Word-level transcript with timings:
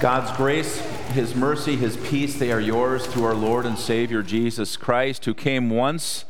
God's 0.00 0.30
grace, 0.36 0.78
His 1.12 1.34
mercy, 1.34 1.74
His 1.74 1.96
peace, 1.96 2.38
they 2.38 2.52
are 2.52 2.60
yours 2.60 3.06
through 3.06 3.24
our 3.24 3.34
Lord 3.34 3.64
and 3.64 3.78
Savior 3.78 4.22
Jesus 4.22 4.76
Christ, 4.76 5.24
who 5.24 5.32
came 5.32 5.70
once 5.70 6.26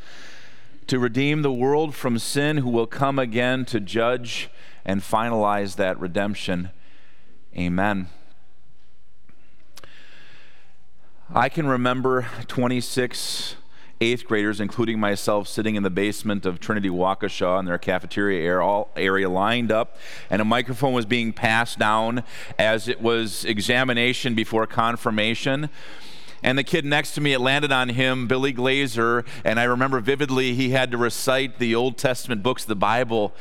to 0.87 1.01
redeem 1.01 1.43
the 1.43 1.53
world 1.53 1.93
from 1.93 2.19
sin, 2.21 2.59
who 2.59 2.69
will 2.69 2.87
come 2.87 3.19
again 3.19 3.65
to 3.67 3.81
judge 3.81 4.49
and 4.85 5.03
finalize 5.03 5.75
that 5.77 5.99
redemption. 5.99 6.71
Amen. 7.57 8.09
I 11.35 11.49
can 11.49 11.67
remember 11.67 12.29
26 12.47 13.57
eighth 14.01 14.27
graders, 14.27 14.61
including 14.61 15.01
myself, 15.01 15.49
sitting 15.49 15.75
in 15.75 15.83
the 15.83 15.91
basement 15.91 16.45
of 16.45 16.61
Trinity 16.61 16.91
Waukesha 16.91 17.59
in 17.59 17.65
their 17.65 17.79
cafeteria 17.79 18.63
area, 18.97 19.29
lined 19.29 19.73
up, 19.73 19.97
and 20.29 20.43
a 20.43 20.45
microphone 20.45 20.93
was 20.93 21.07
being 21.07 21.33
passed 21.33 21.79
down 21.79 22.23
as 22.59 22.89
it 22.89 23.01
was 23.01 23.45
examination 23.45 24.35
before 24.35 24.67
confirmation. 24.67 25.71
And 26.43 26.59
the 26.59 26.65
kid 26.65 26.85
next 26.85 27.15
to 27.15 27.21
me, 27.21 27.33
it 27.33 27.41
landed 27.41 27.73
on 27.73 27.89
him, 27.89 28.27
Billy 28.29 28.53
Glazer, 28.53 29.27
and 29.45 29.59
I 29.59 29.65
remember 29.65 30.01
vividly 30.01 30.55
he 30.55 30.71
had 30.71 30.91
to 30.91 30.99
recite 30.99 31.59
the 31.59 31.75
Old 31.75 31.97
Testament 31.97 32.43
books, 32.43 32.65
of 32.65 32.69
the 32.69 32.77
Bible, 32.77 33.35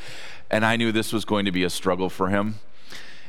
and 0.50 0.64
I 0.64 0.76
knew 0.76 0.90
this 0.90 1.12
was 1.12 1.24
going 1.24 1.44
to 1.44 1.52
be 1.52 1.64
a 1.64 1.70
struggle 1.70 2.08
for 2.08 2.28
him. 2.28 2.56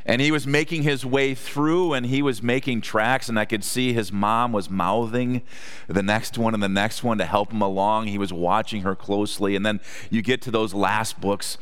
And 0.08 0.22
he 0.22 0.32
was 0.32 0.48
making 0.48 0.84
his 0.84 1.06
way 1.06 1.36
through 1.36 1.92
and 1.92 2.06
he 2.06 2.22
was 2.22 2.42
making 2.42 2.80
tracks, 2.80 3.28
and 3.28 3.38
I 3.38 3.44
could 3.44 3.64
see 3.64 3.92
his 3.92 4.12
mom 4.12 4.54
was 4.54 4.70
mouthing 4.70 5.42
the 5.88 6.02
next 6.02 6.38
one 6.38 6.54
and 6.54 6.64
the 6.64 6.70
next 6.70 7.04
one 7.04 7.18
to 7.18 7.26
help 7.26 7.52
him 7.52 7.62
along. 7.62 8.08
He 8.08 8.18
was 8.18 8.32
watching 8.32 8.84
her 8.84 8.96
closely. 8.96 9.56
And 9.56 9.66
then 9.66 9.82
you 10.10 10.22
get 10.22 10.42
to 10.44 10.52
those 10.52 10.74
last 10.74 11.20
books 11.20 11.58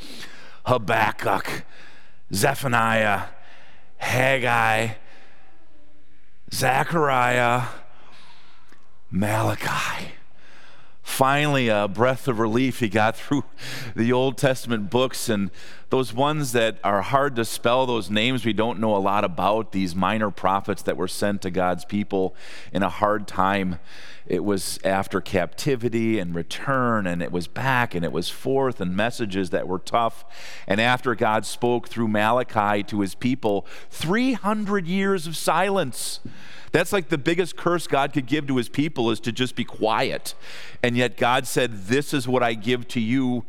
Habakkuk, 0.67 1.63
Zephaniah, 2.31 3.23
Haggai, 3.97 4.89
Zechariah, 6.53 7.63
Malachi 9.09 10.11
finally 11.05 11.69
a 11.69 11.87
breath 11.87 12.27
of 12.27 12.39
relief. 12.39 12.79
He 12.79 12.89
got 12.89 13.15
through 13.15 13.45
the 13.95 14.11
Old 14.11 14.37
Testament 14.37 14.89
books 14.89 15.29
and 15.29 15.51
those 15.91 16.11
ones 16.11 16.51
that 16.51 16.79
are 16.83 17.03
hard 17.03 17.35
to 17.35 17.45
spell, 17.45 17.85
those 17.85 18.09
names 18.09 18.43
we 18.43 18.53
don't 18.53 18.79
know 18.79 18.95
a 18.95 18.97
lot 18.97 19.23
about, 19.23 19.71
these 19.71 19.95
minor 19.95 20.31
prophets 20.31 20.81
that 20.81 20.97
were 20.97 21.07
sent 21.07 21.43
to 21.43 21.51
God's 21.51 21.85
people 21.85 22.35
in 22.73 22.81
a 22.81 22.89
hard 22.89 23.27
time. 23.27 23.79
It 24.25 24.43
was 24.43 24.79
after 24.83 25.21
captivity 25.21 26.17
and 26.17 26.33
return, 26.33 27.05
and 27.05 27.21
it 27.21 27.31
was 27.31 27.47
back 27.47 27.93
and 27.93 28.03
it 28.03 28.11
was 28.11 28.29
forth, 28.29 28.81
and 28.81 28.95
messages 28.95 29.51
that 29.51 29.67
were 29.67 29.77
tough. 29.77 30.25
And 30.67 30.81
after 30.81 31.13
God 31.13 31.45
spoke 31.45 31.87
through 31.87 32.07
Malachi 32.07 32.81
to 32.83 33.01
his 33.01 33.13
people, 33.13 33.67
300 33.91 34.87
years 34.87 35.27
of 35.27 35.37
silence. 35.37 36.19
That's 36.75 36.91
like 36.91 37.07
the 37.07 37.17
biggest 37.17 37.55
curse 37.55 37.87
God 37.87 38.11
could 38.11 38.25
give 38.25 38.47
to 38.47 38.57
his 38.57 38.67
people 38.67 39.09
is 39.09 39.21
to 39.21 39.31
just 39.31 39.55
be 39.55 39.63
quiet. 39.63 40.35
And 40.83 40.97
yet 40.97 41.15
God 41.15 41.47
said, 41.47 41.85
This 41.85 42.13
is 42.13 42.27
what 42.27 42.43
I 42.43 42.53
give 42.53 42.85
to 42.89 42.99
you. 42.99 43.45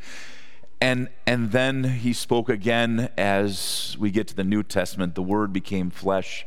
And, 0.80 1.08
and 1.26 1.50
then 1.50 1.82
he 1.82 2.12
spoke 2.12 2.48
again 2.48 3.08
as 3.18 3.96
we 3.98 4.12
get 4.12 4.28
to 4.28 4.36
the 4.36 4.44
New 4.44 4.62
Testament. 4.62 5.16
The 5.16 5.24
word 5.24 5.52
became 5.52 5.90
flesh 5.90 6.46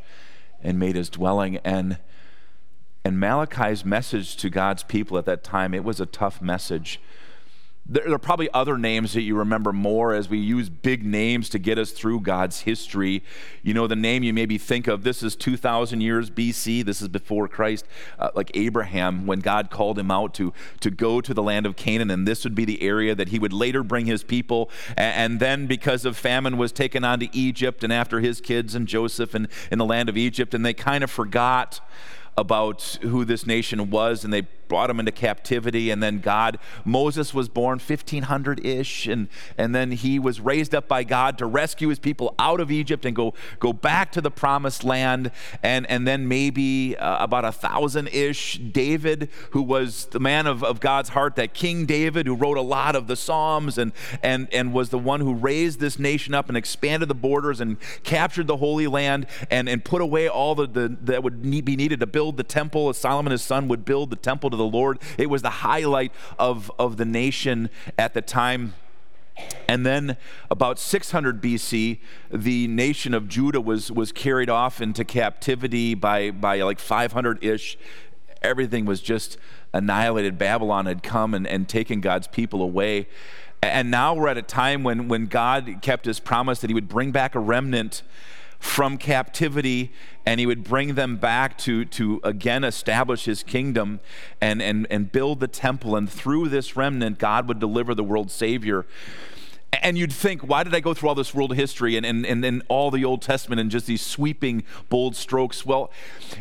and 0.63 0.79
made 0.79 0.95
his 0.95 1.09
dwelling. 1.09 1.57
And, 1.65 1.97
and 3.03 3.19
Malachi's 3.19 3.83
message 3.83 4.37
to 4.37 4.49
God's 4.49 4.83
people 4.83 5.17
at 5.17 5.25
that 5.25 5.43
time, 5.43 5.73
it 5.73 5.83
was 5.83 5.99
a 5.99 6.05
tough 6.05 6.41
message. 6.41 7.01
There 7.91 8.13
are 8.13 8.19
probably 8.19 8.49
other 8.53 8.77
names 8.77 9.13
that 9.13 9.21
you 9.21 9.35
remember 9.35 9.73
more 9.73 10.13
as 10.13 10.29
we 10.29 10.37
use 10.37 10.69
big 10.69 11.03
names 11.03 11.49
to 11.49 11.57
get 11.57 11.79
us 11.79 11.89
through 11.89 12.19
God's 12.19 12.61
history. 12.61 13.23
You 13.63 13.73
know, 13.73 13.87
the 13.87 13.95
name 13.95 14.21
you 14.21 14.31
maybe 14.31 14.59
think 14.59 14.87
of, 14.87 15.03
this 15.03 15.23
is 15.23 15.35
2,000 15.35 15.99
years 15.99 16.29
BC, 16.29 16.85
this 16.85 17.01
is 17.01 17.07
before 17.07 17.47
Christ, 17.47 17.87
uh, 18.19 18.29
like 18.35 18.51
Abraham, 18.53 19.25
when 19.25 19.39
God 19.39 19.71
called 19.71 19.97
him 19.97 20.11
out 20.11 20.35
to, 20.35 20.53
to 20.81 20.91
go 20.91 21.19
to 21.19 21.33
the 21.33 21.41
land 21.41 21.65
of 21.65 21.75
Canaan, 21.75 22.11
and 22.11 22.27
this 22.27 22.43
would 22.43 22.53
be 22.53 22.63
the 22.63 22.79
area 22.83 23.15
that 23.15 23.29
he 23.29 23.39
would 23.39 23.53
later 23.53 23.81
bring 23.81 24.05
his 24.05 24.23
people. 24.23 24.69
And, 24.95 25.31
and 25.31 25.39
then, 25.39 25.65
because 25.65 26.05
of 26.05 26.15
famine, 26.15 26.57
was 26.57 26.71
taken 26.71 27.03
on 27.03 27.19
to 27.21 27.35
Egypt, 27.35 27.83
and 27.83 27.91
after 27.91 28.19
his 28.19 28.39
kids 28.39 28.75
and 28.75 28.87
Joseph 28.87 29.33
and 29.33 29.47
in 29.71 29.79
the 29.79 29.85
land 29.85 30.09
of 30.09 30.17
Egypt, 30.17 30.53
and 30.53 30.63
they 30.63 30.75
kind 30.75 31.03
of 31.03 31.09
forgot 31.09 31.81
about 32.37 32.99
who 33.01 33.25
this 33.25 33.47
nation 33.47 33.89
was, 33.89 34.23
and 34.23 34.31
they 34.31 34.47
brought 34.69 34.89
him 34.89 34.99
into 34.99 35.11
captivity. 35.11 35.89
And 35.89 36.01
then 36.01 36.19
God, 36.19 36.57
Moses 36.85 37.33
was 37.33 37.49
born 37.49 37.79
1500 37.79 38.65
ish, 38.65 39.07
and, 39.07 39.27
and 39.57 39.75
then 39.75 39.91
he 39.91 40.19
was 40.19 40.39
raised 40.39 40.73
up 40.73 40.87
by 40.87 41.03
God 41.03 41.37
to 41.39 41.45
rescue 41.45 41.89
his 41.89 41.99
people 41.99 42.33
out 42.39 42.61
of 42.61 42.71
Egypt 42.71 43.03
and 43.03 43.13
go, 43.13 43.33
go 43.59 43.73
back 43.73 44.13
to 44.13 44.21
the 44.21 44.31
promised 44.31 44.85
land. 44.85 45.31
And, 45.61 45.89
and 45.89 46.07
then 46.07 46.27
maybe 46.27 46.95
uh, 46.95 47.21
about 47.21 47.43
a 47.43 47.51
thousand 47.51 48.07
ish, 48.09 48.57
David, 48.59 49.29
who 49.51 49.61
was 49.61 50.05
the 50.05 50.19
man 50.19 50.47
of, 50.47 50.63
of 50.63 50.79
God's 50.79 51.09
heart, 51.09 51.35
that 51.35 51.53
King 51.53 51.85
David, 51.85 52.27
who 52.27 52.35
wrote 52.35 52.57
a 52.57 52.61
lot 52.61 52.95
of 52.95 53.07
the 53.07 53.15
Psalms 53.15 53.77
and, 53.77 53.91
and, 54.23 54.47
and 54.53 54.71
was 54.71 54.89
the 54.89 54.99
one 54.99 55.19
who 55.19 55.33
raised 55.33 55.79
this 55.79 55.99
nation 55.99 56.33
up 56.33 56.47
and 56.47 56.55
expanded 56.55 57.09
the 57.09 57.15
borders 57.15 57.59
and 57.59 57.77
captured 58.03 58.47
the 58.47 58.57
Holy 58.57 58.87
Land 58.87 59.25
and, 59.49 59.67
and 59.67 59.83
put 59.83 60.01
away 60.01 60.29
all 60.29 60.53
the, 60.55 60.67
the 60.67 60.97
that 61.01 61.23
would 61.23 61.43
need, 61.43 61.65
be 61.65 61.75
needed 61.75 61.99
to 61.99 62.07
build 62.07 62.37
the 62.37 62.43
temple. 62.43 62.89
As 62.89 62.97
Solomon, 62.97 63.31
his 63.31 63.41
son, 63.41 63.67
would 63.67 63.83
build 63.83 64.09
the 64.11 64.15
temple 64.15 64.49
to 64.51 64.55
the 64.59 64.65
Lord. 64.65 64.99
It 65.17 65.29
was 65.29 65.41
the 65.41 65.49
highlight 65.49 66.11
of, 66.37 66.71
of 66.77 66.97
the 66.97 67.05
nation 67.05 67.69
at 67.97 68.13
the 68.13 68.21
time. 68.21 68.75
And 69.67 69.85
then 69.85 70.17
about 70.49 70.79
600 70.79 71.41
BC, 71.41 71.99
the 72.31 72.67
nation 72.67 73.13
of 73.13 73.27
Judah 73.27 73.61
was, 73.61 73.91
was 73.91 74.11
carried 74.11 74.49
off 74.49 74.81
into 74.81 75.05
captivity 75.05 75.93
by, 75.93 76.31
by 76.31 76.61
like 76.61 76.79
500 76.79 77.43
ish. 77.43 77.77
Everything 78.41 78.85
was 78.85 79.01
just 79.01 79.37
annihilated. 79.73 80.37
Babylon 80.37 80.85
had 80.85 81.03
come 81.03 81.33
and, 81.33 81.47
and 81.47 81.67
taken 81.67 82.01
God's 82.01 82.27
people 82.27 82.61
away. 82.61 83.07
And 83.61 83.91
now 83.91 84.13
we're 84.13 84.29
at 84.29 84.37
a 84.37 84.41
time 84.41 84.83
when, 84.83 85.07
when 85.07 85.25
God 85.25 85.79
kept 85.81 86.05
his 86.05 86.19
promise 86.19 86.59
that 86.61 86.69
he 86.69 86.73
would 86.73 86.87
bring 86.87 87.11
back 87.11 87.35
a 87.35 87.39
remnant 87.39 88.01
from 88.59 88.97
captivity 88.97 89.91
and 90.25 90.39
he 90.39 90.45
would 90.45 90.63
bring 90.63 90.95
them 90.95 91.17
back 91.17 91.57
to, 91.57 91.85
to 91.85 92.19
again 92.23 92.63
establish 92.63 93.25
his 93.25 93.41
kingdom 93.41 93.99
and, 94.41 94.61
and, 94.61 94.85
and 94.89 95.11
build 95.11 95.39
the 95.39 95.47
temple. 95.47 95.95
And 95.95 96.09
through 96.09 96.49
this 96.49 96.75
remnant, 96.75 97.17
God 97.17 97.47
would 97.47 97.59
deliver 97.59 97.95
the 97.95 98.03
world's 98.03 98.33
Savior. 98.33 98.85
And 99.71 99.99
you'd 99.99 100.11
think, 100.11 100.41
why 100.41 100.63
did 100.63 100.73
I 100.73 100.79
go 100.79 100.95
through 100.95 101.09
all 101.09 101.15
this 101.15 101.33
world 101.33 101.55
history 101.55 101.95
and, 101.95 102.03
and, 102.03 102.25
and, 102.25 102.43
and 102.43 102.63
all 102.69 102.89
the 102.89 103.05
Old 103.05 103.21
Testament 103.21 103.61
and 103.61 103.69
just 103.69 103.85
these 103.85 104.01
sweeping, 104.01 104.63
bold 104.89 105.15
strokes? 105.15 105.63
Well, 105.63 105.91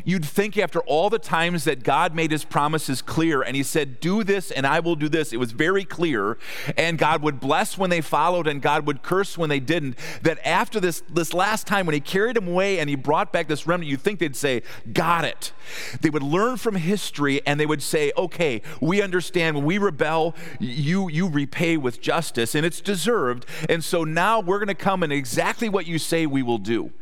you'd 0.03 0.25
think 0.25 0.56
after 0.56 0.81
all 0.81 1.11
the 1.11 1.19
times 1.19 1.65
that 1.65 1.83
God 1.83 2.15
made 2.15 2.31
his 2.31 2.44
promises 2.44 3.03
clear 3.03 3.43
and 3.43 3.55
he 3.55 3.62
said, 3.62 4.00
Do 4.00 4.25
this 4.25 4.50
and 4.50 4.66
I 4.66 4.81
will 4.81 4.97
do 4.97 5.11
this, 5.11 5.34
it 5.34 5.37
was 5.37 5.53
very 5.53 5.84
clear. 5.84 6.39
And 6.77 6.97
God 6.97 7.22
would 7.22 7.39
bless 7.39 7.77
when 7.77 7.91
they 7.91 8.00
followed 8.00 8.47
and 8.47 8.62
God 8.62 8.87
would 8.87 9.03
curse 9.03 9.37
when 9.37 9.50
they 9.50 9.60
didn't. 9.60 9.99
That 10.22 10.39
after 10.47 10.81
this, 10.81 11.03
this 11.12 11.34
last 11.34 11.66
time, 11.66 11.84
when 11.84 11.95
he 11.95 12.00
carried 12.00 12.37
them 12.37 12.49
away 12.49 12.78
and 12.78 12.89
he 12.89 12.97
brought 12.97 13.31
back 13.31 13.47
this 13.47 13.66
remnant, 13.66 13.91
you'd 13.91 14.00
think 14.00 14.21
they'd 14.21 14.37
say, 14.37 14.62
Got 14.95 15.27
it. 15.27 15.53
They 16.00 16.09
would 16.09 16.22
learn 16.22 16.56
from 16.56 16.77
history 16.77 17.43
and 17.47 17.60
they 17.60 17.66
would 17.66 17.83
say, 17.83 18.10
Okay, 18.16 18.62
we 18.81 19.03
understand 19.03 19.55
when 19.55 19.66
we 19.66 19.77
rebel, 19.77 20.34
you, 20.59 21.10
you 21.10 21.28
repay 21.28 21.77
with 21.77 22.00
justice 22.00 22.55
and 22.55 22.65
it's 22.65 22.81
deserved 22.81 23.18
served. 23.19 23.47
And 23.69 23.83
so 23.83 24.05
now 24.05 24.41
we're 24.41 24.59
going 24.59 24.69
to 24.69 24.75
come 24.75 25.03
and 25.03 25.12
exactly 25.12 25.69
what 25.69 25.87
you 25.87 25.99
say 25.99 26.27
we 26.27 26.43
will 26.43 26.59
do. 26.59 26.93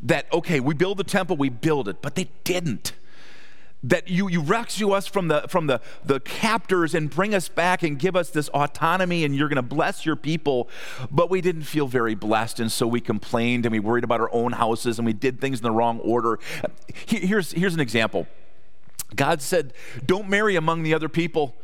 That, 0.00 0.32
okay, 0.32 0.60
we 0.60 0.74
build 0.74 0.98
the 0.98 1.04
temple, 1.04 1.36
we 1.36 1.48
build 1.48 1.88
it, 1.88 2.00
but 2.00 2.14
they 2.14 2.28
didn't. 2.44 2.92
That 3.82 4.08
you, 4.08 4.28
you 4.28 4.40
rescue 4.40 4.90
us 4.90 5.06
from 5.06 5.28
the 5.28 5.42
from 5.48 5.68
the, 5.68 5.80
the 6.04 6.18
captors 6.18 6.96
and 6.96 7.08
bring 7.08 7.32
us 7.32 7.48
back 7.48 7.84
and 7.84 7.96
give 7.96 8.16
us 8.16 8.30
this 8.30 8.48
autonomy 8.48 9.24
and 9.24 9.36
you're 9.36 9.48
going 9.48 9.54
to 9.56 9.62
bless 9.62 10.04
your 10.04 10.16
people. 10.16 10.68
But 11.12 11.30
we 11.30 11.40
didn't 11.40 11.62
feel 11.62 11.86
very 11.86 12.16
blessed 12.16 12.58
and 12.58 12.72
so 12.72 12.88
we 12.88 13.00
complained 13.00 13.66
and 13.66 13.72
we 13.72 13.78
worried 13.78 14.02
about 14.02 14.20
our 14.20 14.32
own 14.32 14.52
houses 14.52 14.98
and 14.98 15.06
we 15.06 15.12
did 15.12 15.40
things 15.40 15.60
in 15.60 15.62
the 15.62 15.70
wrong 15.70 16.00
order. 16.00 16.40
Here's 17.06 17.52
here's 17.52 17.74
an 17.74 17.80
example. 17.80 18.26
God 19.14 19.42
said 19.42 19.72
don't 20.04 20.28
marry 20.28 20.56
among 20.56 20.82
the 20.82 20.92
other 20.92 21.08
people 21.08 21.54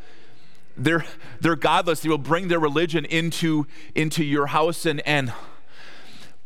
they're, 0.76 1.04
they're 1.40 1.56
godless. 1.56 2.00
They 2.00 2.08
will 2.08 2.18
bring 2.18 2.48
their 2.48 2.60
religion 2.60 3.04
into, 3.04 3.66
into 3.94 4.24
your 4.24 4.46
house 4.46 4.86
and, 4.86 5.00
and 5.06 5.32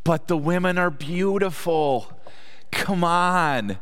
but 0.09 0.27
the 0.27 0.39
women 0.39 0.79
are 0.79 0.91
beautiful. 0.91 2.11
Come 2.71 3.05
on. 3.05 3.79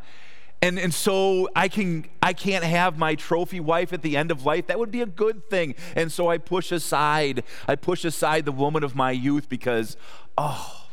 And, 0.61 0.77
and 0.77 0.93
so 0.93 1.49
I 1.55 1.69
can 1.69 2.07
I 2.21 2.33
can't 2.33 2.65
have 2.65 2.99
my 2.99 3.15
trophy 3.15 3.61
wife 3.61 3.93
at 3.93 4.03
the 4.03 4.17
end 4.17 4.33
of 4.33 4.45
life. 4.45 4.67
That 4.67 4.81
would 4.81 4.91
be 4.91 5.03
a 5.03 5.07
good 5.07 5.49
thing. 5.49 5.77
And 5.95 6.11
so 6.11 6.29
I 6.29 6.39
push 6.39 6.73
aside, 6.73 7.45
I 7.69 7.77
push 7.77 8.05
aside 8.05 8.45
the 8.45 8.51
woman 8.51 8.83
of 8.83 8.97
my 8.97 9.13
youth 9.13 9.49
because, 9.49 9.97
oh, 10.37 10.89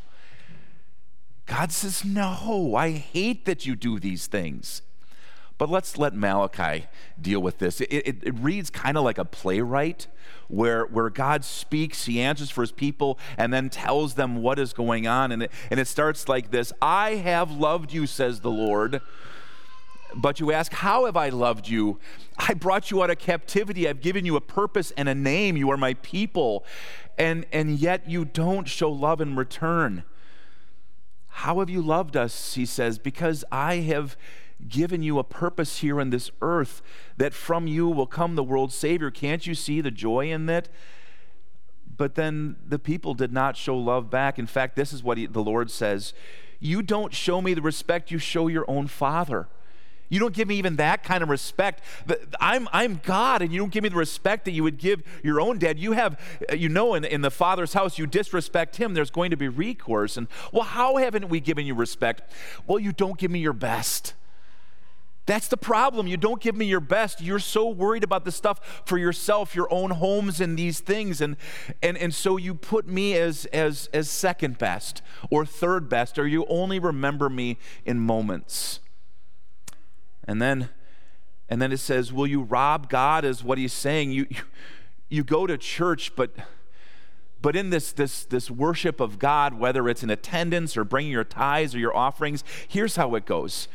God 1.47 1.71
says, 1.71 2.05
no, 2.05 2.75
I 2.75 2.91
hate 2.91 3.45
that 3.45 3.65
you 3.65 3.75
do 3.75 3.99
these 3.99 4.27
things. 4.27 4.83
But 5.63 5.69
let's 5.69 5.97
let 5.97 6.13
Malachi 6.13 6.87
deal 7.21 7.39
with 7.39 7.59
this. 7.59 7.79
It, 7.79 7.85
it, 7.89 8.17
it 8.21 8.35
reads 8.37 8.69
kind 8.69 8.97
of 8.97 9.05
like 9.05 9.17
a 9.17 9.23
playwright 9.23 10.07
where, 10.49 10.83
where 10.83 11.09
God 11.09 11.45
speaks, 11.45 12.03
he 12.03 12.19
answers 12.19 12.49
for 12.49 12.59
his 12.59 12.73
people, 12.73 13.17
and 13.37 13.53
then 13.53 13.69
tells 13.69 14.15
them 14.15 14.41
what 14.41 14.59
is 14.59 14.73
going 14.73 15.07
on. 15.07 15.31
And 15.31 15.43
it, 15.43 15.51
and 15.71 15.79
it 15.79 15.87
starts 15.87 16.27
like 16.27 16.51
this 16.51 16.73
I 16.81 17.11
have 17.11 17.49
loved 17.49 17.93
you, 17.93 18.07
says 18.07 18.41
the 18.41 18.51
Lord. 18.51 18.99
But 20.13 20.41
you 20.41 20.51
ask, 20.51 20.73
How 20.73 21.05
have 21.05 21.15
I 21.15 21.29
loved 21.29 21.69
you? 21.69 21.97
I 22.37 22.55
brought 22.55 22.91
you 22.91 23.01
out 23.01 23.09
of 23.09 23.17
captivity. 23.17 23.87
I've 23.87 24.01
given 24.01 24.25
you 24.25 24.35
a 24.35 24.41
purpose 24.41 24.91
and 24.97 25.07
a 25.07 25.15
name. 25.15 25.55
You 25.55 25.71
are 25.71 25.77
my 25.77 25.93
people. 25.93 26.65
And, 27.17 27.45
and 27.53 27.79
yet 27.79 28.09
you 28.09 28.25
don't 28.25 28.67
show 28.67 28.91
love 28.91 29.21
in 29.21 29.37
return. 29.37 30.03
How 31.27 31.59
have 31.59 31.69
you 31.69 31.81
loved 31.81 32.17
us? 32.17 32.55
He 32.55 32.65
says, 32.65 32.99
Because 32.99 33.45
I 33.49 33.75
have 33.75 34.17
given 34.67 35.03
you 35.03 35.19
a 35.19 35.23
purpose 35.23 35.79
here 35.79 35.99
on 35.99 36.09
this 36.09 36.31
earth 36.41 36.81
that 37.17 37.33
from 37.33 37.67
you 37.67 37.87
will 37.87 38.07
come 38.07 38.35
the 38.35 38.43
world's 38.43 38.75
Savior. 38.75 39.11
Can't 39.11 39.45
you 39.45 39.55
see 39.55 39.81
the 39.81 39.91
joy 39.91 40.31
in 40.31 40.45
that? 40.47 40.69
But 41.95 42.15
then 42.15 42.55
the 42.65 42.79
people 42.79 43.13
did 43.13 43.31
not 43.31 43.55
show 43.55 43.77
love 43.77 44.09
back. 44.09 44.39
In 44.39 44.47
fact, 44.47 44.75
this 44.75 44.93
is 44.93 45.03
what 45.03 45.17
he, 45.17 45.25
the 45.25 45.43
Lord 45.43 45.69
says 45.69 46.13
You 46.59 46.81
don't 46.81 47.13
show 47.13 47.41
me 47.41 47.53
the 47.53 47.61
respect 47.61 48.11
you 48.11 48.17
show 48.17 48.47
your 48.47 48.65
own 48.69 48.87
Father. 48.87 49.47
You 50.09 50.19
don't 50.19 50.33
give 50.33 50.47
me 50.47 50.57
even 50.57 50.75
that 50.75 51.03
kind 51.03 51.23
of 51.23 51.29
respect. 51.29 51.81
I'm, 52.39 52.69
I'm 52.71 53.01
God, 53.03 53.41
and 53.41 53.51
you 53.51 53.57
don't 53.57 53.71
give 53.71 53.81
me 53.81 53.89
the 53.89 53.95
respect 53.95 54.45
that 54.45 54.51
you 54.51 54.61
would 54.61 54.77
give 54.77 55.01
your 55.23 55.41
own 55.41 55.57
dad. 55.57 55.79
You 55.79 55.93
have, 55.93 56.19
uh, 56.51 56.55
you 56.55 56.69
know, 56.69 56.93
in, 56.93 57.03
in 57.03 57.21
the 57.21 57.31
Father's 57.31 57.73
house, 57.73 57.97
you 57.97 58.05
disrespect 58.05 58.75
him, 58.75 58.93
there's 58.93 59.09
going 59.09 59.31
to 59.31 59.37
be 59.37 59.47
recourse. 59.47 60.15
And, 60.15 60.27
well, 60.51 60.65
how 60.65 60.97
haven't 60.97 61.29
we 61.29 61.39
given 61.39 61.65
you 61.65 61.73
respect? 61.73 62.31
Well, 62.67 62.77
you 62.77 62.91
don't 62.91 63.17
give 63.17 63.31
me 63.31 63.39
your 63.39 63.53
best. 63.53 64.13
That's 65.25 65.47
the 65.47 65.57
problem. 65.57 66.07
You 66.07 66.17
don't 66.17 66.41
give 66.41 66.55
me 66.55 66.65
your 66.65 66.81
best. 66.81 67.21
You're 67.21 67.39
so 67.39 67.69
worried 67.69 68.03
about 68.03 68.25
the 68.25 68.31
stuff 68.31 68.83
for 68.85 68.97
yourself, 68.97 69.55
your 69.55 69.71
own 69.71 69.91
homes 69.91 70.41
and 70.41 70.59
these 70.59 70.81
things. 70.81 71.21
And, 71.21 71.37
and, 71.81 71.97
and 71.97 72.13
so 72.13 72.35
you 72.35 72.53
put 72.53 72.87
me 72.87 73.15
as, 73.15 73.45
as, 73.45 73.89
as 73.93 74.09
second 74.09 74.57
best 74.57 75.01
or 75.29 75.45
third 75.45 75.87
best, 75.87 76.19
or 76.19 76.27
you 76.27 76.45
only 76.49 76.77
remember 76.77 77.29
me 77.29 77.57
in 77.85 77.99
moments. 77.99 78.81
And 80.25 80.41
then, 80.41 80.69
and 81.47 81.61
then 81.61 81.71
it 81.71 81.79
says, 81.79 82.11
Will 82.11 82.27
you 82.27 82.41
rob 82.41 82.89
God? 82.89 83.23
Is 83.23 83.43
what 83.43 83.57
he's 83.57 83.73
saying. 83.73 84.11
You, 84.11 84.27
you, 84.29 84.41
you 85.09 85.23
go 85.23 85.47
to 85.47 85.57
church, 85.57 86.15
but 86.15 86.31
but 87.41 87.57
in 87.57 87.71
this, 87.71 87.91
this, 87.91 88.23
this 88.23 88.49
worship 88.49 89.01
of 89.01 89.19
God, 89.19 89.55
whether 89.55 89.89
it's 89.89 90.01
in 90.01 90.09
attendance 90.09 90.77
or 90.77 90.85
bringing 90.85 91.11
your 91.11 91.25
tithes 91.25 91.75
or 91.75 91.77
your 91.77 91.95
offerings, 91.95 92.41
here's 92.69 92.95
how 92.95 93.15
it 93.15 93.25
goes 93.25 93.67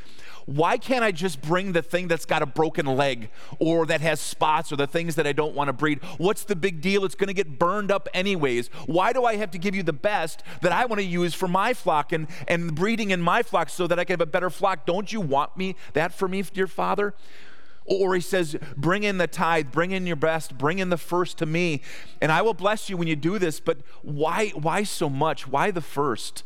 why 0.49 0.79
can't 0.79 1.05
I 1.05 1.13
just 1.13 1.43
bring 1.43 1.73
the 1.73 1.83
thing 1.83 2.09
that's 2.09 2.25
got 2.25 2.41
a 2.41 2.47
broken 2.47 2.87
leg 2.87 3.29
or 3.59 3.85
that 3.85 4.01
has 4.01 4.19
spots 4.19 4.73
or 4.73 4.77
the 4.77 4.87
things 4.87 5.15
that 5.17 5.27
I 5.27 5.33
don't 5.33 5.55
want 5.55 5.69
to 5.69 5.75
breed? 5.75 6.01
What's 6.17 6.45
the 6.45 6.57
big 6.57 6.81
deal? 6.81 7.05
It's 7.05 7.15
going 7.15 7.29
to 7.29 7.35
get 7.35 7.59
burned 7.59 7.91
up 7.91 8.09
anyways. 8.15 8.69
Why 8.87 9.13
do 9.13 9.27
I 9.27 9.37
have 9.37 9.51
to 9.51 9.59
give 9.59 9.75
you 9.75 9.83
the 9.83 9.93
best 9.93 10.43
that 10.63 10.73
I 10.73 10.87
want 10.87 11.01
to 11.01 11.07
use 11.07 11.35
for 11.35 11.49
my 11.49 11.75
flock 11.75 12.13
and, 12.13 12.29
and 12.47 12.75
breeding 12.75 13.11
in 13.11 13.21
my 13.21 13.43
flock 13.43 13.69
so 13.69 13.87
that 13.89 13.99
I 13.99 14.05
can 14.05 14.15
have 14.15 14.23
a 14.23 14.27
better 14.27 14.49
flock? 14.49 14.87
Don't 14.87 15.13
you 15.13 15.21
want 15.21 15.55
me 15.55 15.77
that 15.93 16.15
for 16.15 16.29
me, 16.29 16.41
dear 16.41 16.67
Father? 16.67 17.13
Or 17.85 18.15
he 18.15 18.21
says, 18.23 18.57
Bring 18.75 19.03
in 19.03 19.19
the 19.19 19.27
tithe, 19.27 19.71
bring 19.71 19.91
in 19.91 20.07
your 20.07 20.17
best, 20.17 20.57
bring 20.57 20.79
in 20.79 20.89
the 20.89 20.97
first 20.97 21.37
to 21.39 21.47
me, 21.47 21.83
and 22.23 22.33
I 22.33 22.41
will 22.41 22.55
bless 22.55 22.89
you 22.89 22.97
when 22.97 23.07
you 23.07 23.17
do 23.17 23.39
this. 23.39 23.61
But 23.61 23.81
why, 24.01 24.49
why 24.55 24.85
so 24.85 25.11
much? 25.11 25.47
Why 25.47 25.71
the 25.71 25.83
first? 25.83 26.43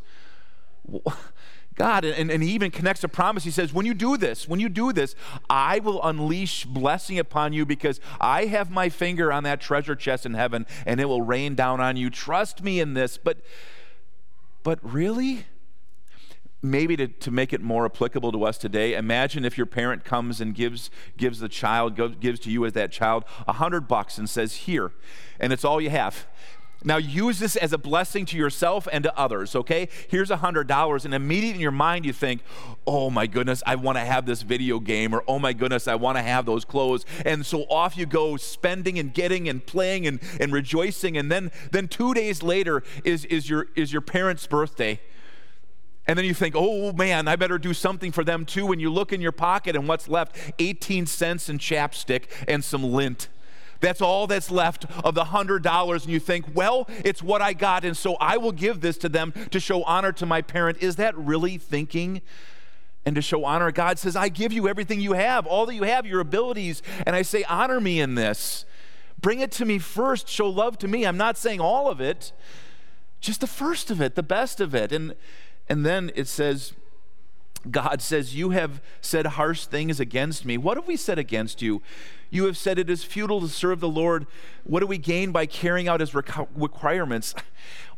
God, 1.75 2.05
and, 2.05 2.31
and 2.31 2.43
he 2.43 2.51
even 2.51 2.71
connects 2.71 3.03
a 3.03 3.09
promise. 3.09 3.45
He 3.45 3.51
says, 3.51 3.73
When 3.73 3.87
you 3.87 3.95
do 3.95 4.17
this, 4.17 4.47
when 4.47 4.61
you 4.61 4.69
do 4.69 4.93
this, 4.93 5.15
I 5.49 5.79
will 5.79 6.03
unleash 6.03 6.65
blessing 6.65 7.19
upon 7.19 7.53
you 7.53 7.65
because 7.65 8.01
I 8.21 8.47
have 8.47 8.71
my 8.71 8.89
finger 8.89 9.33
on 9.33 9.45
that 9.45 9.61
treasure 9.61 9.97
chest 9.97 10.27
in 10.27 10.35
heaven 10.35 10.67
and 10.85 11.01
it 11.01 11.07
will 11.07 11.23
rain 11.23 11.55
down 11.55 11.81
on 11.81 11.97
you. 11.97 12.11
Trust 12.11 12.63
me 12.63 12.81
in 12.81 12.95
this. 12.95 13.17
But, 13.17 13.39
but 14.63 14.79
really? 14.83 15.47
Maybe 16.65 16.97
to, 16.97 17.09
to 17.09 17.31
make 17.33 17.53
it 17.53 17.61
more 17.61 17.85
applicable 17.85 18.31
to 18.33 18.45
us 18.45 18.57
today, 18.57 18.95
imagine 18.95 19.45
if 19.45 19.57
your 19.57 19.67
parent 19.67 20.05
comes 20.05 20.41
and 20.41 20.55
gives, 20.55 20.91
gives 21.17 21.41
the 21.41 21.49
child, 21.49 22.21
gives 22.21 22.39
to 22.41 22.51
you 22.51 22.65
as 22.65 22.73
that 22.75 22.93
child, 22.93 23.25
a 23.49 23.55
hundred 23.55 23.89
bucks 23.89 24.17
and 24.17 24.31
says, 24.31 24.55
Here, 24.55 24.93
and 25.41 25.53
it's 25.53 25.65
all 25.65 25.81
you 25.81 25.91
have 25.91 26.27
now 26.85 26.97
use 26.97 27.39
this 27.39 27.57
as 27.57 27.73
a 27.73 27.79
blessing 27.79 28.27
to 28.27 28.37
yourself 28.37 28.89
and 28.93 29.05
to 29.05 29.17
others, 29.19 29.55
okay? 29.55 29.89
Here's 30.09 30.31
a 30.31 30.39
$100, 30.39 31.05
and 31.05 31.15
immediately 31.15 31.57
in 31.57 31.61
your 31.61 31.71
mind 31.71 32.05
you 32.05 32.13
think, 32.13 32.43
oh 32.87 33.11
my 33.11 33.27
goodness, 33.27 33.63
I 33.67 33.77
want 33.77 33.99
to 33.99 34.05
have 34.05 34.27
this 34.27 34.43
video 34.43 34.79
game, 34.79 35.15
or 35.15 35.25
oh 35.27 35.39
my 35.39 35.53
goodness, 35.53 35.89
I 35.89 35.95
want 35.95 36.19
to 36.19 36.23
have 36.23 36.47
those 36.47 36.65
clothes. 36.65 37.05
And 37.25 37.45
so 37.45 37.63
off 37.65 37.97
you 37.97 38.07
go, 38.07 38.37
spending 38.37 38.99
and 38.99 39.13
getting 39.13 39.49
and 39.49 39.65
playing 39.65 40.07
and, 40.07 40.21
and 40.41 40.53
rejoicing. 40.53 41.17
And 41.17 41.31
then, 41.31 41.51
then 41.71 41.89
two 41.89 42.15
days 42.15 42.43
later 42.43 42.83
is, 43.05 43.25
is, 43.27 43.49
your, 43.49 43.69
is 43.75 43.93
your 43.93 44.03
parents' 44.03 44.47
birthday. 44.47 45.01
And 46.07 46.19
then 46.19 46.27
you 46.27 46.35
think, 46.35 46.55
oh 46.57 46.93
man, 46.93 47.29
I 47.29 47.37
better 47.37 47.59
do 47.59 47.73
something 47.73 48.11
for 48.11 48.25
them 48.25 48.45
too. 48.45 48.67
When 48.67 48.81
you 48.81 48.91
look 48.91 49.13
in 49.13 49.21
your 49.21 49.33
pocket 49.33 49.77
and 49.77 49.87
what's 49.87 50.09
left 50.09 50.37
18 50.59 51.07
cents 51.07 51.49
in 51.49 51.59
chapstick 51.59 52.25
and 52.49 52.65
some 52.65 52.83
lint. 52.83 53.29
That's 53.83 54.01
all 54.01 54.29
that's 54.29 54.51
left 54.51 54.87
of 55.05 55.15
the 55.15 55.25
$100. 55.25 56.03
And 56.03 56.07
you 56.07 56.21
think, 56.21 56.47
well, 56.55 56.89
it's 57.05 57.21
what 57.21 57.43
I 57.43 57.53
got, 57.53 57.85
and 57.85 57.97
so 57.97 58.15
I 58.15 58.37
will 58.37 58.53
give 58.53 58.81
this 58.81 58.97
to 58.99 59.09
them 59.09 59.35
to 59.51 59.59
show 59.59 59.83
honor 59.83 60.13
to 60.13 60.25
my 60.25 60.41
parent. 60.41 60.79
Is 60.81 60.97
that 60.97 61.19
really 61.19 61.59
thinking? 61.59 62.23
And 63.05 63.17
to 63.17 63.21
show 63.21 63.45
honor, 63.45 63.73
God 63.73 63.99
says, 63.99 64.15
I 64.15 64.29
give 64.29 64.53
you 64.53 64.69
everything 64.69 65.01
you 65.01 65.15
have, 65.15 65.49
all 65.49 65.67
that 65.67 65.75
you 65.75 65.83
have, 65.83 66.07
your 66.07 66.21
abilities. 66.21 66.81
And 67.05 67.17
I 67.17 67.23
say, 67.23 67.43
honor 67.49 67.81
me 67.81 68.01
in 68.01 68.15
this. 68.15 68.65
Bring 69.21 69.41
it 69.41 69.51
to 69.53 69.65
me 69.65 69.81
first. 69.81 70.29
Show 70.29 70.49
love 70.49 70.79
to 70.79 70.89
me. 70.89 71.05
I'm 71.05 71.17
not 71.17 71.37
saying 71.37 71.61
all 71.61 71.89
of 71.91 72.01
it, 72.01 72.33
just 73.21 73.41
the 73.41 73.49
first 73.49 73.91
of 73.91 74.01
it, 74.01 74.15
the 74.15 74.23
best 74.23 74.61
of 74.61 74.77
it. 74.77 74.93
And, 74.93 75.17
and 75.69 75.85
then 75.85 76.13
it 76.15 76.29
says, 76.29 76.73
God 77.69 78.01
says, 78.01 78.37
You 78.37 78.51
have 78.51 78.81
said 79.01 79.27
harsh 79.27 79.67
things 79.67 79.99
against 79.99 80.45
me. 80.45 80.57
What 80.57 80.77
have 80.77 80.87
we 80.87 80.97
said 80.97 81.19
against 81.19 81.63
you? 81.63 81.83
You 82.33 82.47
have 82.47 82.57
said 82.57 82.79
it 82.79 82.89
is 82.89 83.05
futile 83.05 83.43
to 83.43 83.49
serve 83.49 83.81
the 83.81 83.89
Lord. 83.89 84.27
What 84.65 84.81
do 84.81 84.87
we 84.87 84.97
gain 84.97 85.33
by 85.33 85.45
carrying 85.45 85.87
out 85.87 86.01
his 86.01 86.15
requirements? 86.15 87.35